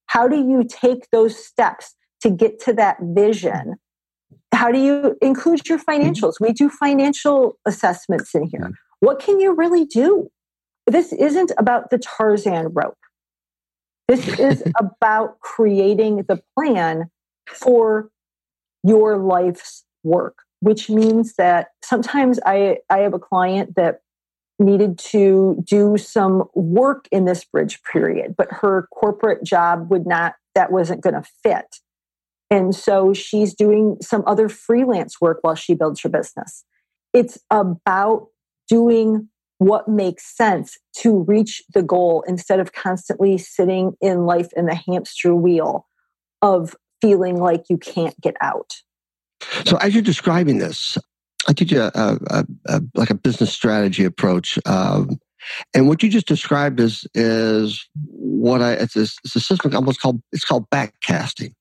[0.07, 3.77] How do you take those steps to get to that vision?
[4.53, 6.35] How do you include your financials?
[6.35, 6.45] Mm-hmm.
[6.45, 8.61] We do financial assessments in here.
[8.61, 8.73] Mm-hmm.
[9.01, 10.31] What can you really do?
[10.87, 12.99] This isn't about the Tarzan rope.
[14.09, 17.11] This is about creating the plan
[17.47, 18.11] for
[18.83, 24.01] your life's work, which means that sometimes I, I have a client that
[24.59, 30.35] needed to do some work in this bridge period, but her corporate job would not,
[30.55, 31.77] that wasn't going to fit.
[32.51, 36.65] And so she's doing some other freelance work while she builds her business.
[37.13, 38.29] It's about
[38.69, 44.67] doing what makes sense to reach the goal instead of constantly sitting in life in
[44.67, 45.87] the hamster wheel
[46.43, 48.75] of feeling like you can't get out.
[49.67, 50.99] So, as you're describing this,
[51.47, 55.19] I teach a, a, a like a business strategy approach, um,
[55.75, 60.01] and what you just described is is what I it's a, it's a system almost
[60.01, 61.53] called it's called backcasting.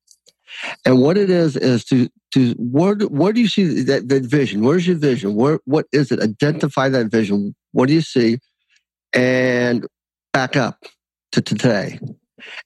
[0.86, 4.64] And what it is is to to where where do you see that, that vision?
[4.64, 5.36] Where's your vision?
[5.36, 6.20] Where what is it?
[6.20, 7.56] Identify that vision.
[7.72, 8.40] What do you see?
[9.14, 9.86] And
[10.34, 10.84] back up
[11.32, 12.00] to today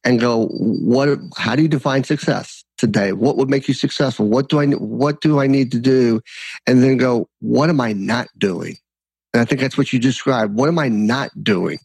[0.03, 3.13] and go, what how do you define success today?
[3.13, 4.27] What would make you successful?
[4.27, 6.21] What do I what do I need to do?
[6.67, 8.77] And then go, what am I not doing?
[9.33, 10.55] And I think that's what you described.
[10.55, 11.79] What am I not doing?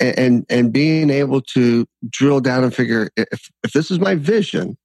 [0.00, 4.14] And, and, and being able to drill down and figure if, if this is my
[4.14, 4.78] vision,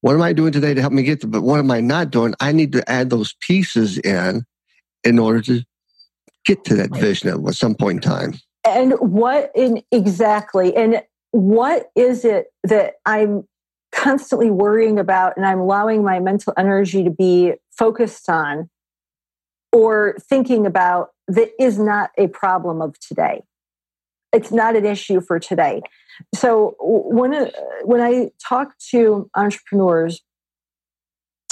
[0.00, 1.30] what am I doing today to help me get there?
[1.30, 2.34] But what am I not doing?
[2.38, 4.44] I need to add those pieces in
[5.02, 5.62] in order to
[6.44, 8.34] get to that vision at some point in time.
[8.66, 11.02] And what in exactly and
[11.34, 13.42] what is it that I'm
[13.90, 18.70] constantly worrying about and I'm allowing my mental energy to be focused on
[19.72, 23.42] or thinking about that is not a problem of today.
[24.32, 25.82] It's not an issue for today.
[26.36, 27.50] So when uh,
[27.82, 30.22] when I talk to entrepreneurs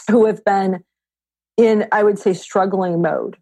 [0.09, 0.85] who have been
[1.57, 3.37] in, I would say, struggling mode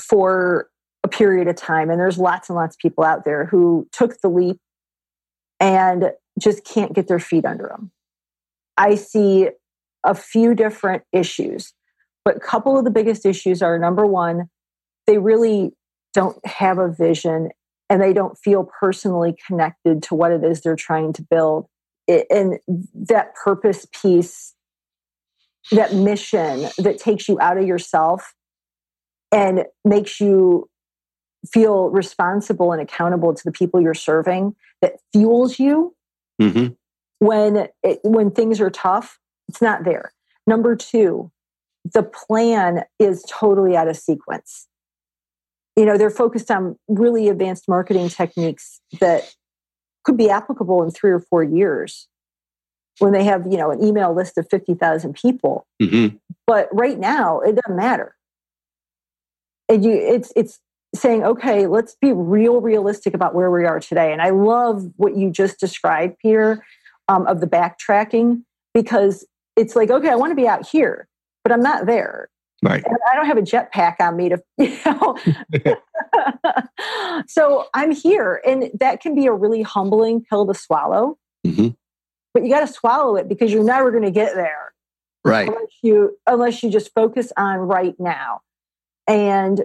[0.00, 0.68] for
[1.02, 4.20] a period of time, and there's lots and lots of people out there who took
[4.20, 4.60] the leap
[5.62, 7.92] and just can't get their feet under them.
[8.76, 9.48] I see
[10.04, 11.72] a few different issues,
[12.24, 14.50] but a couple of the biggest issues are number one,
[15.06, 15.70] they really
[16.12, 17.50] don't have a vision
[17.88, 21.66] and they don't feel personally connected to what it is they're trying to build.
[22.08, 22.58] And
[22.94, 24.54] that purpose piece,
[25.70, 28.34] that mission that takes you out of yourself
[29.30, 30.68] and makes you
[31.50, 35.94] feel responsible and accountable to the people you're serving, that fuels you
[36.40, 36.72] mm-hmm.
[37.18, 39.18] when it, when things are tough.
[39.48, 40.12] It's not there.
[40.46, 41.30] Number two,
[41.92, 44.68] the plan is totally out of sequence
[45.76, 49.34] you know they're focused on really advanced marketing techniques that
[50.04, 52.08] could be applicable in three or four years
[52.98, 56.16] when they have you know an email list of 50000 people mm-hmm.
[56.46, 58.14] but right now it doesn't matter
[59.68, 60.60] and you it's it's
[60.94, 65.16] saying okay let's be real realistic about where we are today and i love what
[65.16, 66.64] you just described peter
[67.08, 68.42] um, of the backtracking
[68.74, 69.26] because
[69.56, 71.08] it's like okay i want to be out here
[71.44, 72.28] but i'm not there
[72.62, 72.82] Right.
[72.86, 75.18] And I don't have a jetpack on me to, you know.
[77.26, 81.18] so I'm here, and that can be a really humbling pill to swallow.
[81.44, 81.68] Mm-hmm.
[82.32, 84.72] But you got to swallow it because you're never going to get there,
[85.24, 85.48] right?
[85.48, 88.40] Unless you unless you just focus on right now,
[89.08, 89.60] and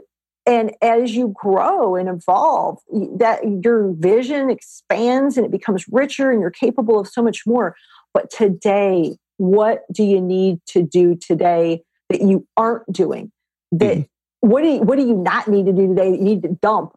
[0.47, 2.79] and as you grow and evolve,
[3.17, 7.75] that your vision expands and it becomes richer, and you're capable of so much more.
[8.13, 11.83] But today, what do you need to do today?
[12.09, 13.31] that you aren't doing
[13.71, 14.47] that mm-hmm.
[14.47, 16.57] what do you, what do you not need to do today that you need to
[16.61, 16.93] dump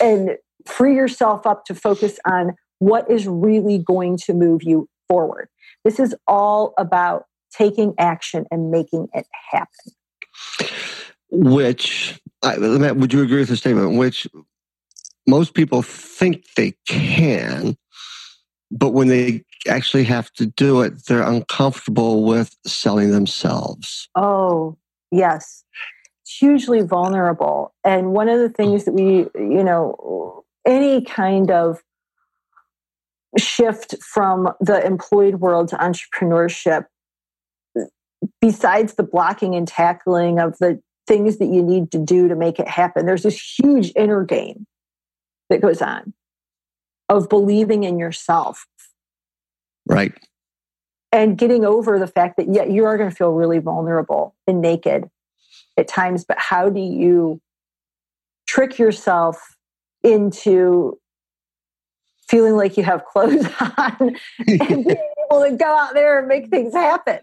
[0.00, 5.48] and free yourself up to focus on what is really going to move you forward
[5.84, 9.92] this is all about taking action and making it happen
[11.30, 12.20] which
[12.54, 14.26] would you agree with the statement which
[15.26, 17.76] most people think they can
[18.70, 24.08] but when they actually have to do it, they're uncomfortable with selling themselves.
[24.14, 24.76] Oh,
[25.10, 25.64] yes.
[26.26, 27.74] Hugely vulnerable.
[27.84, 31.82] And one of the things that we, you know, any kind of
[33.38, 36.86] shift from the employed world to entrepreneurship,
[38.40, 42.58] besides the blocking and tackling of the things that you need to do to make
[42.58, 44.66] it happen, there's this huge inner game
[45.48, 46.12] that goes on
[47.08, 48.66] of believing in yourself.
[49.88, 50.12] Right.
[51.12, 54.60] and getting over the fact that yeah, you are going to feel really vulnerable and
[54.60, 55.08] naked
[55.76, 57.40] at times, but how do you
[58.48, 59.56] trick yourself
[60.02, 60.98] into
[62.28, 63.46] feeling like you have clothes
[63.78, 64.96] on and being
[65.44, 67.18] to go out there and make things happen?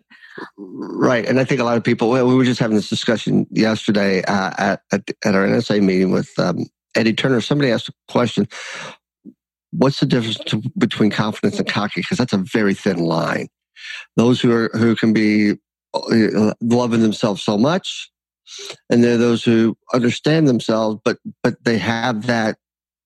[0.57, 2.09] Right, and I think a lot of people.
[2.09, 6.32] We were just having this discussion yesterday uh, at, at, at our NSA meeting with
[6.39, 7.41] um, Eddie Turner.
[7.41, 8.47] Somebody asked a question:
[9.72, 12.01] What's the difference to, between confidence and cocky?
[12.01, 13.47] Because that's a very thin line.
[14.16, 15.53] Those who are who can be
[15.93, 18.09] uh, loving themselves so much,
[18.89, 22.57] and there are those who understand themselves, but but they have that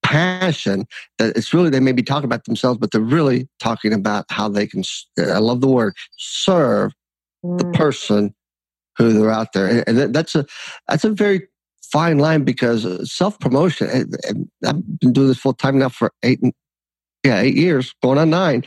[0.08, 0.86] passion
[1.18, 4.48] that it's really they may be talking about themselves, but they're really talking about how
[4.48, 4.82] they can.
[5.18, 6.92] Uh, I love the word serve
[7.42, 7.74] the mm.
[7.74, 8.34] person
[8.96, 10.46] who they're out there, and that's a
[10.88, 11.46] that's a very
[11.82, 13.88] fine line because uh, self promotion.
[13.90, 14.32] Eh,
[14.66, 16.40] I've been doing this full time now for eight,
[17.22, 18.64] yeah, eight years, going on nine.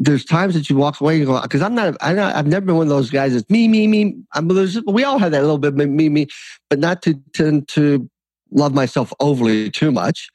[0.00, 2.76] There's times that you walk away and go because I'm not, I have never been
[2.76, 4.16] one of those guys that's me, me, me.
[4.32, 4.48] I'm,
[4.86, 6.26] we all have that little bit me, me,
[6.68, 8.10] but not to tend to
[8.54, 10.28] love myself overly too much.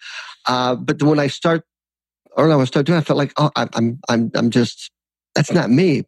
[0.46, 1.64] Uh, but when I start,
[2.38, 4.92] or when I start doing, I felt like, oh, I'm, I'm, I'm just
[5.36, 6.04] that's not me.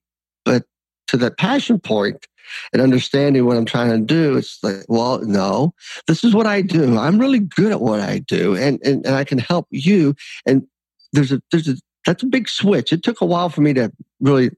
[0.46, 0.64] But
[1.08, 2.28] to that passion point
[2.74, 5.74] and understanding what I'm trying to do, it's like, well, no,
[6.08, 6.98] this is what I do.
[6.98, 10.16] I'm really good at what I do, and and, and I can help you.
[10.46, 10.68] And
[11.14, 12.92] there's a there's a that's a big switch.
[12.92, 14.52] It took a while for me to really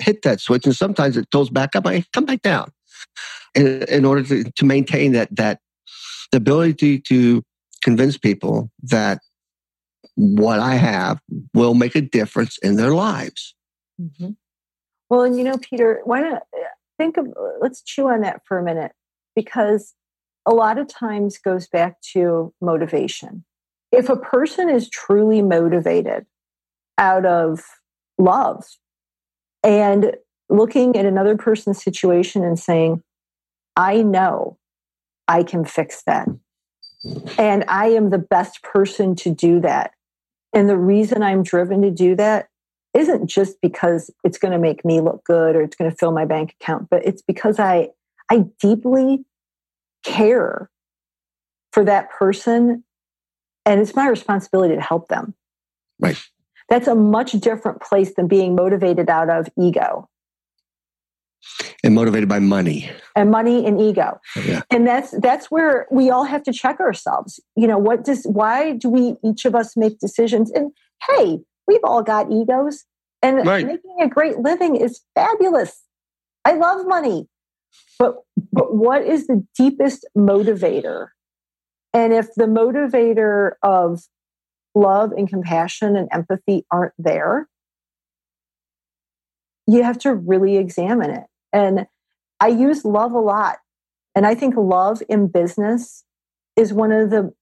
[0.00, 1.86] hit that switch, and sometimes it goes back up.
[1.86, 2.70] I come back down,
[3.54, 5.60] in, in order to, to maintain that that
[6.34, 7.44] the ability to
[7.80, 9.20] convince people that
[10.16, 11.20] what I have
[11.54, 13.54] will make a difference in their lives.
[14.00, 14.30] Mm-hmm.
[15.08, 16.42] Well, and you know, Peter, why not
[16.98, 17.28] think of,
[17.60, 18.90] let's chew on that for a minute
[19.36, 19.94] because
[20.44, 23.44] a lot of times goes back to motivation.
[23.92, 26.26] If a person is truly motivated
[26.98, 27.60] out of
[28.18, 28.64] love
[29.62, 30.16] and
[30.48, 33.04] looking at another person's situation and saying,
[33.76, 34.58] I know
[35.28, 36.28] I can fix that.
[37.38, 39.92] And I am the best person to do that.
[40.54, 42.48] And the reason I'm driven to do that
[42.94, 46.12] isn't just because it's going to make me look good or it's going to fill
[46.12, 47.90] my bank account, but it's because I
[48.30, 49.24] I deeply
[50.04, 50.70] care
[51.72, 52.84] for that person
[53.66, 55.34] and it's my responsibility to help them.
[55.98, 56.22] Right.
[56.68, 60.08] That's a much different place than being motivated out of ego.
[61.82, 62.90] And motivated by money.
[63.14, 64.20] And money and ego.
[64.36, 64.62] Yeah.
[64.70, 67.40] And that's that's where we all have to check ourselves.
[67.56, 70.50] You know, what does why do we each of us make decisions?
[70.50, 70.72] And
[71.08, 72.84] hey, We've all got egos,
[73.22, 73.66] and right.
[73.66, 75.82] making a great living is fabulous.
[76.44, 77.28] I love money.
[77.98, 78.16] But,
[78.52, 81.08] but what is the deepest motivator?
[81.92, 84.02] And if the motivator of
[84.74, 87.48] love and compassion and empathy aren't there,
[89.66, 91.24] you have to really examine it.
[91.54, 91.86] And
[92.40, 93.58] I use love a lot.
[94.14, 96.04] And I think love in business
[96.56, 97.32] is one of the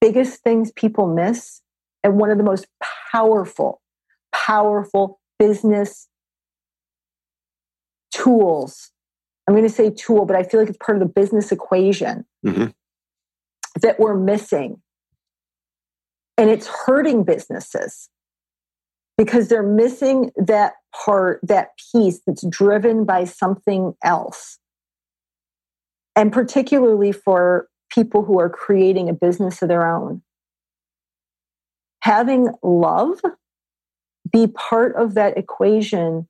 [0.00, 1.62] biggest things people miss
[2.04, 2.66] and one of the most
[3.10, 3.80] powerful,
[4.32, 6.08] powerful business
[8.14, 8.92] tools.
[9.46, 12.26] I'm going to say tool, but I feel like it's part of the business equation
[12.44, 12.66] mm-hmm.
[13.80, 14.82] that we're missing.
[16.36, 18.10] And it's hurting businesses
[19.18, 24.58] because they're missing that part, that piece that's driven by something else.
[26.16, 30.22] And particularly for people who are creating a business of their own
[32.08, 33.20] having love
[34.30, 36.28] be part of that equation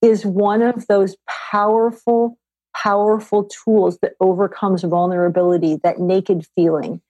[0.00, 1.16] is one of those
[1.50, 2.38] powerful,
[2.74, 7.00] powerful tools that overcomes vulnerability, that naked feeling.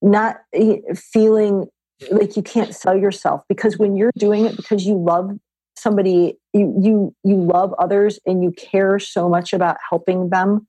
[0.00, 1.68] Not eh, feeling
[2.10, 5.30] like you can't sell yourself because when you're doing it because you love
[5.76, 10.66] somebody you you you love others and you care so much about helping them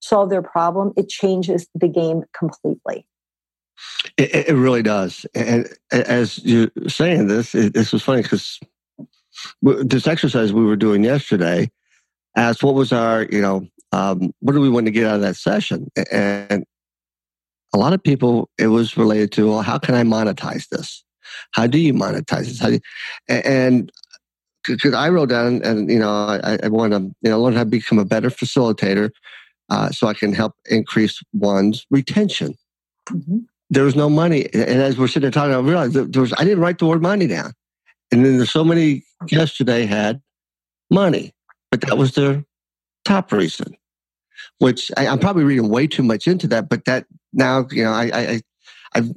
[0.00, 3.06] solve their problem it changes the game completely
[4.16, 5.26] it, it, really does.
[5.34, 8.60] And as you're saying this, it, this was funny because
[9.62, 11.70] this exercise we were doing yesterday
[12.36, 15.20] asked what was our, you know, um, what do we want to get out of
[15.22, 15.90] that session?
[16.10, 16.64] And
[17.74, 21.04] a lot of people, it was related to, well, how can I monetize this?
[21.50, 22.60] How do you monetize this?
[22.60, 22.80] How do you,
[23.28, 23.92] and
[24.66, 27.64] because I wrote down, and you know, I, I want to, you know, learn how
[27.64, 29.10] to become a better facilitator,
[29.68, 32.54] uh, so I can help increase one's retention.
[33.08, 34.46] Mm-hmm there was no money.
[34.54, 37.02] And as we're sitting there talking, I realized there was, I didn't write the word
[37.02, 37.52] money down.
[38.12, 40.22] And then there's so many yesterday had
[40.90, 41.32] money,
[41.70, 42.44] but that was their
[43.04, 43.76] top reason,
[44.58, 46.68] which I, am probably reading way too much into that.
[46.68, 48.40] But that now, you know, I, I,
[48.94, 49.10] I've,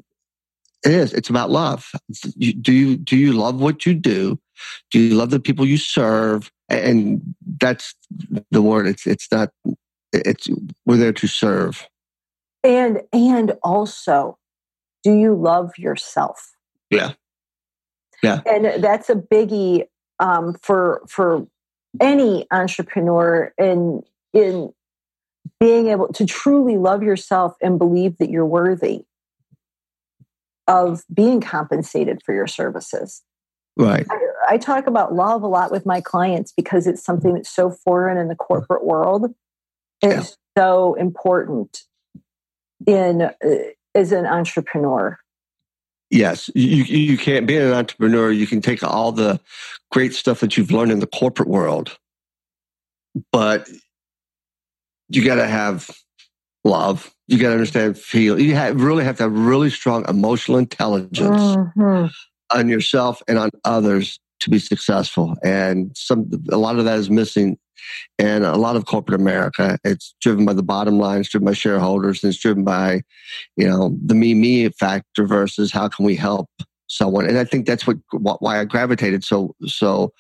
[0.85, 1.13] It is.
[1.13, 1.91] It's about love.
[2.39, 4.39] Do you do you love what you do?
[4.91, 6.51] Do you love the people you serve?
[6.69, 7.21] And
[7.59, 7.95] that's
[8.51, 8.87] the word.
[8.87, 9.49] It's it's not.
[10.13, 10.47] It's
[10.85, 11.87] we're there to serve.
[12.63, 14.37] And and also,
[15.03, 16.55] do you love yourself?
[16.89, 17.13] Yeah.
[18.23, 18.41] Yeah.
[18.45, 19.85] And that's a biggie
[20.19, 21.47] um, for for
[21.99, 24.73] any entrepreneur in in
[25.59, 29.03] being able to truly love yourself and believe that you're worthy
[30.67, 33.23] of being compensated for your services.
[33.77, 34.05] Right.
[34.09, 37.69] I, I, talk about love a lot with my clients because it's something that's so
[37.69, 39.33] foreign in the corporate world.
[40.01, 40.61] It's yeah.
[40.63, 41.83] so important
[42.87, 43.31] in uh,
[43.93, 45.17] as an entrepreneur.
[46.09, 48.31] Yes, you you can't be an entrepreneur.
[48.31, 49.39] You can take all the
[49.91, 51.97] great stuff that you've learned in the corporate world,
[53.31, 53.69] but
[55.09, 55.89] you got to have
[56.63, 57.13] love.
[57.27, 58.39] You got to understand feel.
[58.39, 62.07] You have, really have to have really strong emotional intelligence mm-hmm.
[62.57, 65.35] on yourself and on others to be successful.
[65.43, 67.57] And some a lot of that is missing
[68.19, 69.77] and a lot of corporate America.
[69.83, 73.01] It's driven by the bottom line, it's driven by shareholders, and it's driven by,
[73.55, 76.49] you know, the me me factor versus how can we help
[76.87, 77.27] someone.
[77.27, 80.11] And I think that's what why I gravitated so so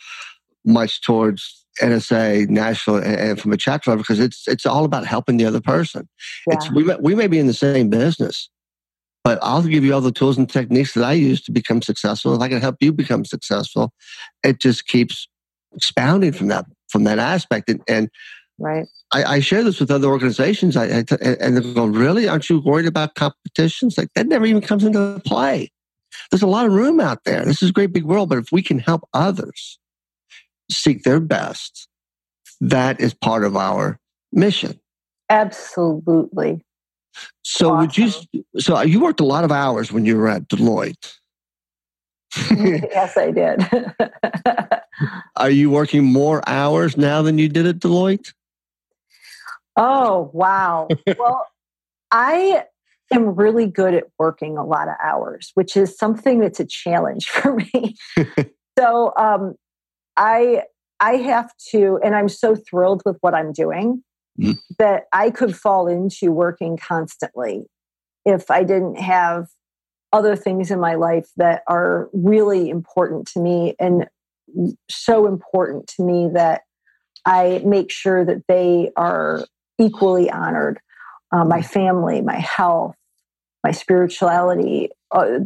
[0.65, 5.37] much towards NSA national and from a chapter level because it's it's all about helping
[5.37, 6.07] the other person.
[6.47, 6.55] Yeah.
[6.55, 8.49] It's we may, we may be in the same business,
[9.23, 12.35] but I'll give you all the tools and techniques that I use to become successful.
[12.35, 13.93] If I can help you become successful,
[14.43, 15.27] it just keeps
[15.73, 17.69] expounding from that from that aspect.
[17.69, 18.09] And, and
[18.57, 18.87] right.
[19.13, 22.27] I, I, share this with other organizations, I, I, and they're going, "Really?
[22.27, 23.97] Aren't you worried about competitions?
[23.97, 25.71] Like that never even comes into play.
[26.31, 27.45] There's a lot of room out there.
[27.45, 29.79] This is a great big world, but if we can help others
[30.69, 31.87] seek their best,
[32.61, 33.99] that is part of our
[34.31, 34.79] mission.
[35.29, 36.63] Absolutely.
[37.43, 37.79] So awesome.
[37.79, 38.43] would you?
[38.59, 41.13] So you worked a lot of hours when you were at Deloitte.
[42.51, 43.65] yes, I did.
[45.35, 48.33] Are you working more hours now than you did at Deloitte?
[49.75, 50.87] Oh, wow.
[51.19, 51.45] well,
[52.11, 52.63] I
[53.13, 57.27] am really good at working a lot of hours, which is something that's a challenge
[57.27, 57.95] for me.
[58.77, 59.55] so, um,
[60.17, 60.63] I
[60.99, 64.03] I have to, and I'm so thrilled with what I'm doing
[64.39, 64.53] mm-hmm.
[64.79, 67.65] that I could fall into working constantly
[68.25, 69.47] if I didn't have
[70.11, 74.07] other things in my life that are really important to me and
[74.89, 76.61] so important to me that
[77.25, 79.45] I make sure that they are
[79.77, 80.79] equally honored.
[81.31, 82.95] Uh, my family, my health,
[83.63, 85.39] my spirituality, uh,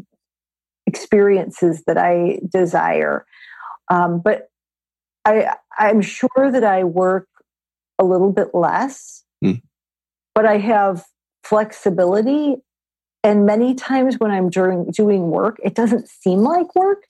[0.85, 3.25] experiences that I desire.
[3.89, 4.50] Um, but
[5.25, 7.27] I, I'm sure that I work
[7.99, 9.61] a little bit less, mm.
[10.33, 11.05] but I have
[11.43, 12.57] flexibility
[13.23, 17.03] and many times when I'm during, doing work, it doesn't seem like work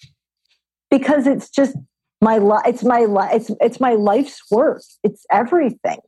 [0.90, 1.76] because it's just
[2.20, 2.64] my life.
[2.68, 3.32] It's my life.
[3.34, 4.84] It's it's my life's work.
[5.04, 6.00] It's everything.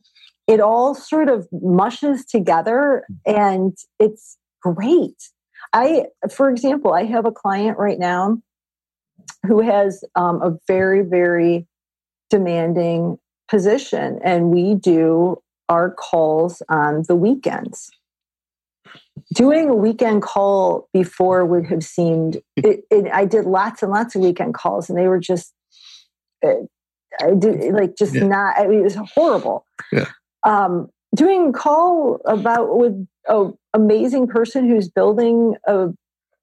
[0.45, 5.15] It all sort of mushes together, and it's great.
[5.71, 8.39] I, for example, I have a client right now
[9.47, 11.65] who has um, a very very
[12.29, 13.17] demanding
[13.49, 17.91] position, and we do our calls on the weekends
[19.33, 24.15] doing a weekend call before would have seemed it, it, i did lots and lots
[24.15, 25.53] of weekend calls and they were just
[26.45, 26.53] uh,
[27.21, 28.25] i did like just yeah.
[28.25, 30.09] not I mean, it was horrible yeah.
[30.45, 35.89] um, doing a call about with an amazing person who's building a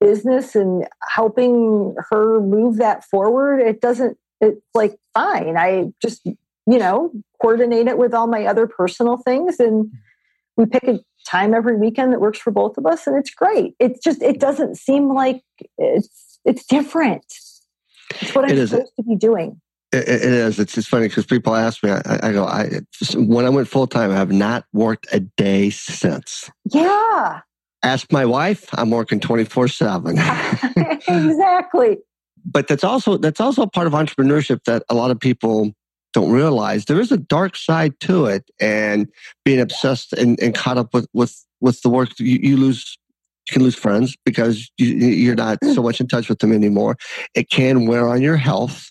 [0.00, 5.56] business and helping her move that forward it doesn't it's like fine.
[5.56, 9.90] I just you know coordinate it with all my other personal things and
[10.56, 13.74] we pick a time every weekend that works for both of us and it's great.
[13.78, 15.42] It's just it doesn't seem like
[15.78, 17.24] it's it's different.
[18.20, 19.60] It's what i'm it supposed to be doing.
[19.92, 20.58] It, it is.
[20.60, 22.80] It's just funny because people ask me I, I go i
[23.14, 26.50] when i went full-time i have not worked a day since.
[26.72, 27.40] Yeah.
[27.82, 30.10] Ask my wife i'm working 24-7
[31.08, 31.98] exactly
[32.44, 35.72] but that's also that's also part of entrepreneurship that a lot of people
[36.12, 39.06] don't realize there is a dark side to it and
[39.44, 42.98] being obsessed and, and caught up with, with, with the work you, you lose
[43.48, 46.96] you can lose friends because you, you're not so much in touch with them anymore
[47.34, 48.90] it can wear on your health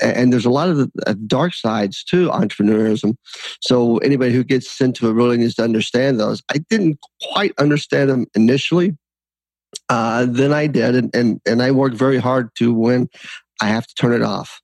[0.00, 3.14] and there's a lot of the uh, dark sides to entrepreneurship.
[3.60, 6.42] So anybody who gets into it really needs to understand those.
[6.48, 6.98] I didn't
[7.32, 8.96] quite understand them initially.
[9.88, 13.08] Uh, then I did, and, and and I worked very hard to when
[13.60, 14.60] I have to turn it off.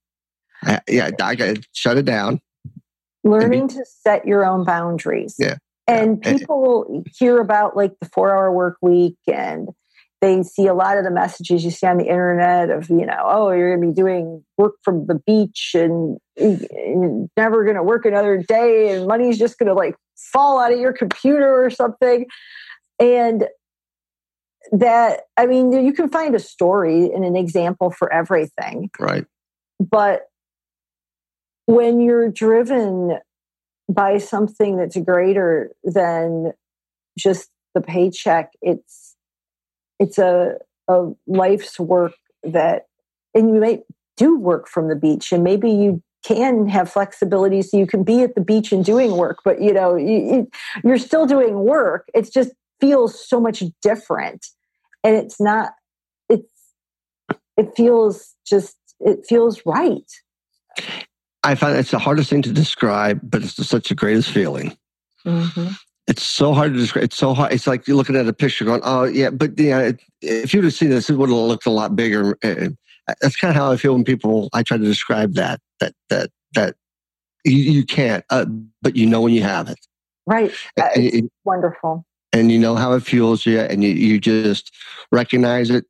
[0.63, 2.41] I, yeah, I got shut it down.
[3.25, 5.37] Learning be, to set your own boundaries.
[5.39, 5.57] Yeah.
[5.89, 9.69] And people hear about like the four hour work week and
[10.21, 13.23] they see a lot of the messages you see on the internet of you know
[13.25, 17.83] oh you're going to be doing work from the beach and you're never going to
[17.83, 21.71] work another day and money's just going to like fall out of your computer or
[21.71, 22.27] something
[22.99, 23.47] and
[24.73, 28.91] that i mean you can find a story and an example for everything.
[28.99, 29.27] Right.
[29.79, 30.29] But
[31.67, 33.19] when you're driven
[33.89, 36.53] by something that's greater than
[37.19, 39.15] just the paycheck it's
[39.99, 40.57] it's a,
[40.89, 42.13] a life's work
[42.43, 42.87] that
[43.35, 43.83] and you might
[44.17, 48.23] do work from the beach and maybe you can have flexibility so you can be
[48.23, 50.49] at the beach and doing work but you know you,
[50.83, 52.09] you're still doing work.
[52.15, 52.51] It just
[52.81, 54.47] feels so much different
[55.05, 55.73] and it's not
[56.29, 56.53] it's
[57.57, 60.11] it feels just it feels right
[61.45, 64.77] i find it's the hardest thing to describe but it's such a greatest feeling
[65.25, 65.73] mm-hmm
[66.07, 67.05] it's so hard to describe.
[67.05, 67.53] It's so hard.
[67.53, 70.65] It's like you're looking at a picture going, oh, yeah, but yeah, it, if you'd
[70.65, 72.39] have seen this, it would have looked a lot bigger.
[72.43, 76.31] That's kind of how I feel when people, I try to describe that, that, that,
[76.55, 76.77] that
[77.45, 78.47] you, you can't, uh,
[78.83, 79.79] but you know when you have it.
[80.27, 80.53] Right.
[80.79, 82.06] Uh, it's wonderful.
[82.37, 84.75] And you know how it fuels you, and you, you just
[85.11, 85.87] recognize it,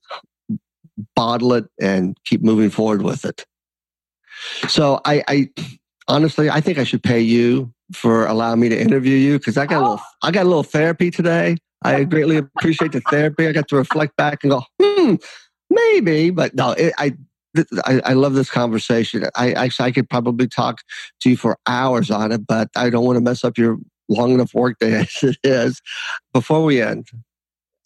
[1.15, 3.45] bottle it, and keep moving forward with it.
[4.69, 5.51] So I, I
[6.09, 9.67] honestly, I think I should pay you for allowing me to interview you because I
[9.67, 11.57] got a little I got a little therapy today.
[11.83, 13.47] I greatly appreciate the therapy.
[13.47, 15.15] I got to reflect back and go, hmm,
[15.71, 17.17] maybe, but no, it, I,
[17.85, 19.27] I, I love this conversation.
[19.37, 20.83] I actually I could probably talk
[21.21, 23.79] to you for hours on it, but I don't want to mess up your
[24.09, 25.83] long enough workday as it is.
[26.33, 27.09] Before we end,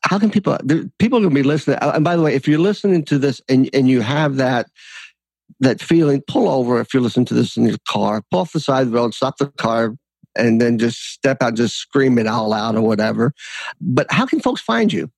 [0.02, 0.56] how can people?
[0.98, 1.78] People are going to be listening.
[1.80, 4.66] Uh, and by the way, if you're listening to this and and you have that
[5.60, 8.60] that feeling, pull over if you're listening to this in your car, pull off the
[8.60, 9.94] side of the road, stop the car,
[10.36, 13.32] and then just step out, just scream it all out or whatever.
[13.80, 15.10] But how can folks find you?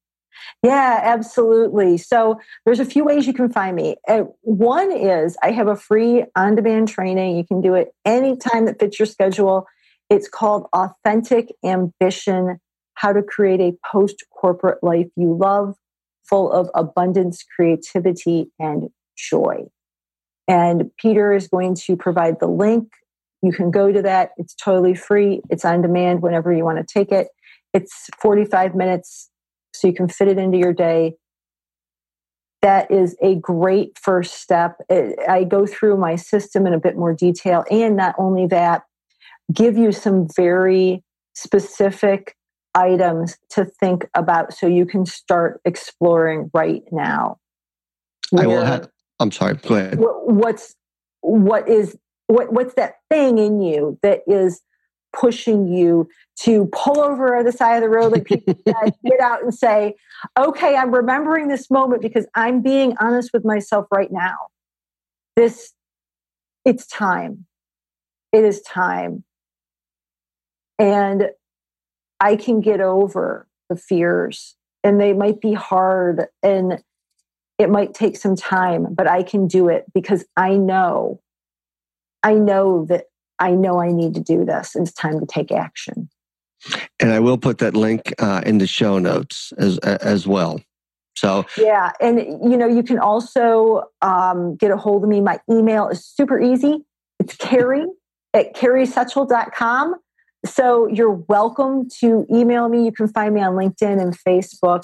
[0.63, 1.99] Yeah, absolutely.
[1.99, 3.97] So there's a few ways you can find me.
[4.07, 7.37] Uh, one is I have a free on demand training.
[7.37, 9.67] You can do it anytime that fits your schedule.
[10.13, 12.61] It's called Authentic Ambition
[12.97, 15.75] How to Create a Post Corporate Life You Love,
[16.29, 19.65] full of abundance, creativity, and joy.
[20.47, 22.91] And Peter is going to provide the link.
[23.41, 24.33] You can go to that.
[24.37, 25.41] It's totally free.
[25.49, 27.29] It's on demand whenever you want to take it.
[27.73, 29.31] It's 45 minutes,
[29.73, 31.15] so you can fit it into your day.
[32.61, 34.77] That is a great first step.
[34.91, 37.65] I go through my system in a bit more detail.
[37.71, 38.83] And not only that,
[39.53, 41.03] give you some very
[41.35, 42.37] specific
[42.75, 47.39] items to think about so you can start exploring right now.
[48.37, 48.89] I will have
[49.21, 49.55] I'm sorry.
[49.55, 49.99] Go ahead.
[49.99, 50.75] What's
[51.21, 51.97] what is
[52.27, 54.63] what what's that thing in you that is
[55.13, 56.09] pushing you
[56.41, 59.55] to pull over at the side of the road like people said, get out and
[59.55, 59.95] say,
[60.39, 64.37] okay, I'm remembering this moment because I'm being honest with myself right now.
[65.37, 65.73] This
[66.65, 67.47] it's time.
[68.33, 69.25] It is time.
[70.83, 71.31] And
[72.19, 76.83] I can get over the fears and they might be hard and
[77.57, 81.21] it might take some time, but I can do it because I know,
[82.25, 83.05] I know that
[83.39, 84.75] I know I need to do this.
[84.75, 86.09] And it's time to take action.
[86.99, 90.61] And I will put that link uh, in the show notes as as well.
[91.15, 95.21] So yeah, and you know you can also um, get a hold of me.
[95.21, 96.79] My email is super easy.
[97.21, 97.87] It's Carrie
[98.35, 99.95] at carriesetchel.com.
[100.45, 102.85] So you're welcome to email me.
[102.85, 104.83] You can find me on LinkedIn and Facebook.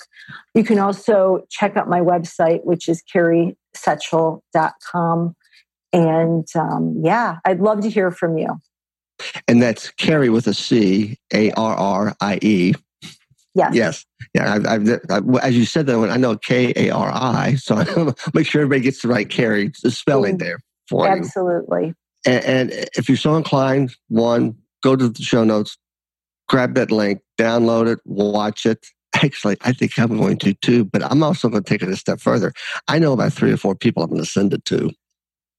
[0.55, 5.35] You can also check out my website, which is carriesetchel.com.
[5.93, 8.61] And um, yeah, I'd love to hear from you.
[9.49, 12.75] And that's Carrie with a C, A R R I E.
[13.55, 13.75] Yes.
[13.75, 14.05] Yes.
[14.35, 14.55] Yeah.
[14.55, 17.77] I've, I've, I've, as you said that, one, I know K A R I, so
[17.77, 17.85] I
[18.35, 20.41] make sure everybody gets the right Carrie the spelling mm.
[20.41, 21.87] there for Absolutely.
[21.87, 21.95] you.
[22.27, 22.27] Absolutely.
[22.27, 25.77] And, and if you're so inclined, one, go to the show notes,
[26.49, 28.87] grab that link, download it, watch it.
[29.15, 31.97] Actually, I think I'm going to too, but I'm also going to take it a
[31.97, 32.53] step further.
[32.89, 34.91] I know about three or four people I'm going to send it to.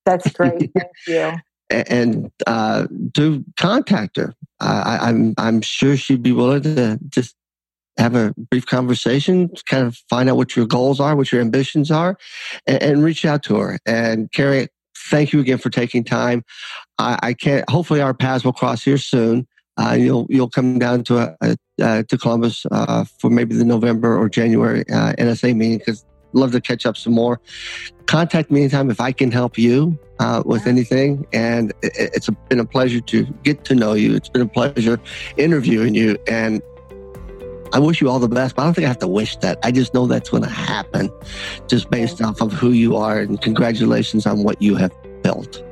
[0.06, 0.70] That's great.
[0.72, 1.32] Thank you.
[1.70, 4.34] and uh, to contact her.
[4.60, 7.34] I, I'm I'm sure she'd be willing to just
[7.96, 11.90] have a brief conversation, kind of find out what your goals are, what your ambitions
[11.90, 12.16] are,
[12.66, 13.78] and, and reach out to her.
[13.86, 14.68] And Carrie,
[15.10, 16.44] thank you again for taking time.
[16.98, 17.68] I, I can't.
[17.68, 19.46] Hopefully, our paths will cross here soon.
[19.76, 23.64] Uh, you'll you'll come down to a, a uh, to Columbus uh, for maybe the
[23.64, 27.40] November or January uh, NSA meeting because love to catch up some more.
[28.06, 31.26] Contact me anytime if I can help you uh, with anything.
[31.32, 34.14] And it, it's a, been a pleasure to get to know you.
[34.14, 35.00] It's been a pleasure
[35.36, 36.18] interviewing you.
[36.28, 36.62] And
[37.72, 39.58] I wish you all the best, but I don't think I have to wish that.
[39.62, 41.10] I just know that's going to happen
[41.68, 43.20] just based off of who you are.
[43.20, 44.92] And congratulations on what you have
[45.22, 45.62] built.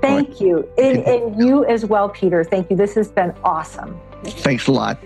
[0.00, 0.40] Thank right.
[0.40, 0.68] you.
[0.78, 2.44] And, and you as well, Peter.
[2.44, 2.76] Thank you.
[2.76, 4.00] This has been awesome.
[4.24, 4.98] Thanks a lot.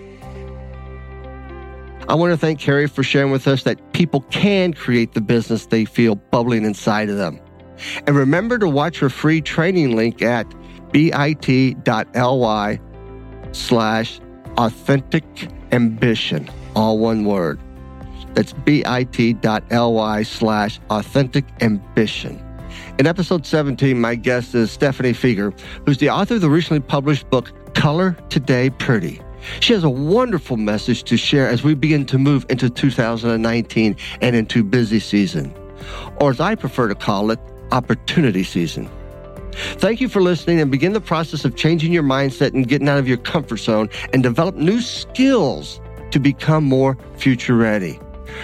[2.09, 5.67] I want to thank Carrie for sharing with us that people can create the business
[5.67, 7.39] they feel bubbling inside of them.
[8.05, 10.45] And remember to watch her free training link at
[10.91, 12.79] bit.ly
[13.51, 14.19] slash
[14.57, 15.23] authentic
[15.73, 17.59] ambition, all one word.
[18.35, 22.41] That's bit.ly slash authentic ambition.
[22.99, 27.29] In episode 17, my guest is Stephanie Fieger, who's the author of the recently published
[27.29, 29.19] book, Color Today Pretty.
[29.59, 34.35] She has a wonderful message to share as we begin to move into 2019 and
[34.35, 35.53] into busy season,
[36.21, 37.39] or as I prefer to call it,
[37.71, 38.89] opportunity season.
[39.53, 42.99] Thank you for listening and begin the process of changing your mindset and getting out
[42.99, 45.79] of your comfort zone and develop new skills
[46.11, 47.99] to become more future ready.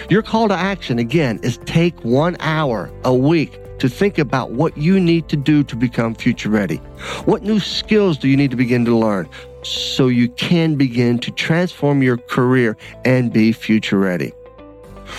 [0.08, 4.76] Your call to action again is take one hour a week to think about what
[4.76, 6.76] you need to do to become future ready.
[7.24, 9.28] What new skills do you need to begin to learn
[9.62, 14.32] so you can begin to transform your career and be future ready?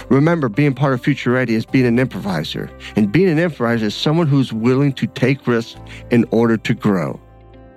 [0.09, 3.95] Remember, being part of Future Ready is being an improviser, and being an improviser is
[3.95, 5.79] someone who's willing to take risks
[6.09, 7.19] in order to grow.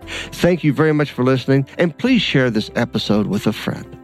[0.06, 4.03] Thank you very much for listening, and please share this episode with a friend.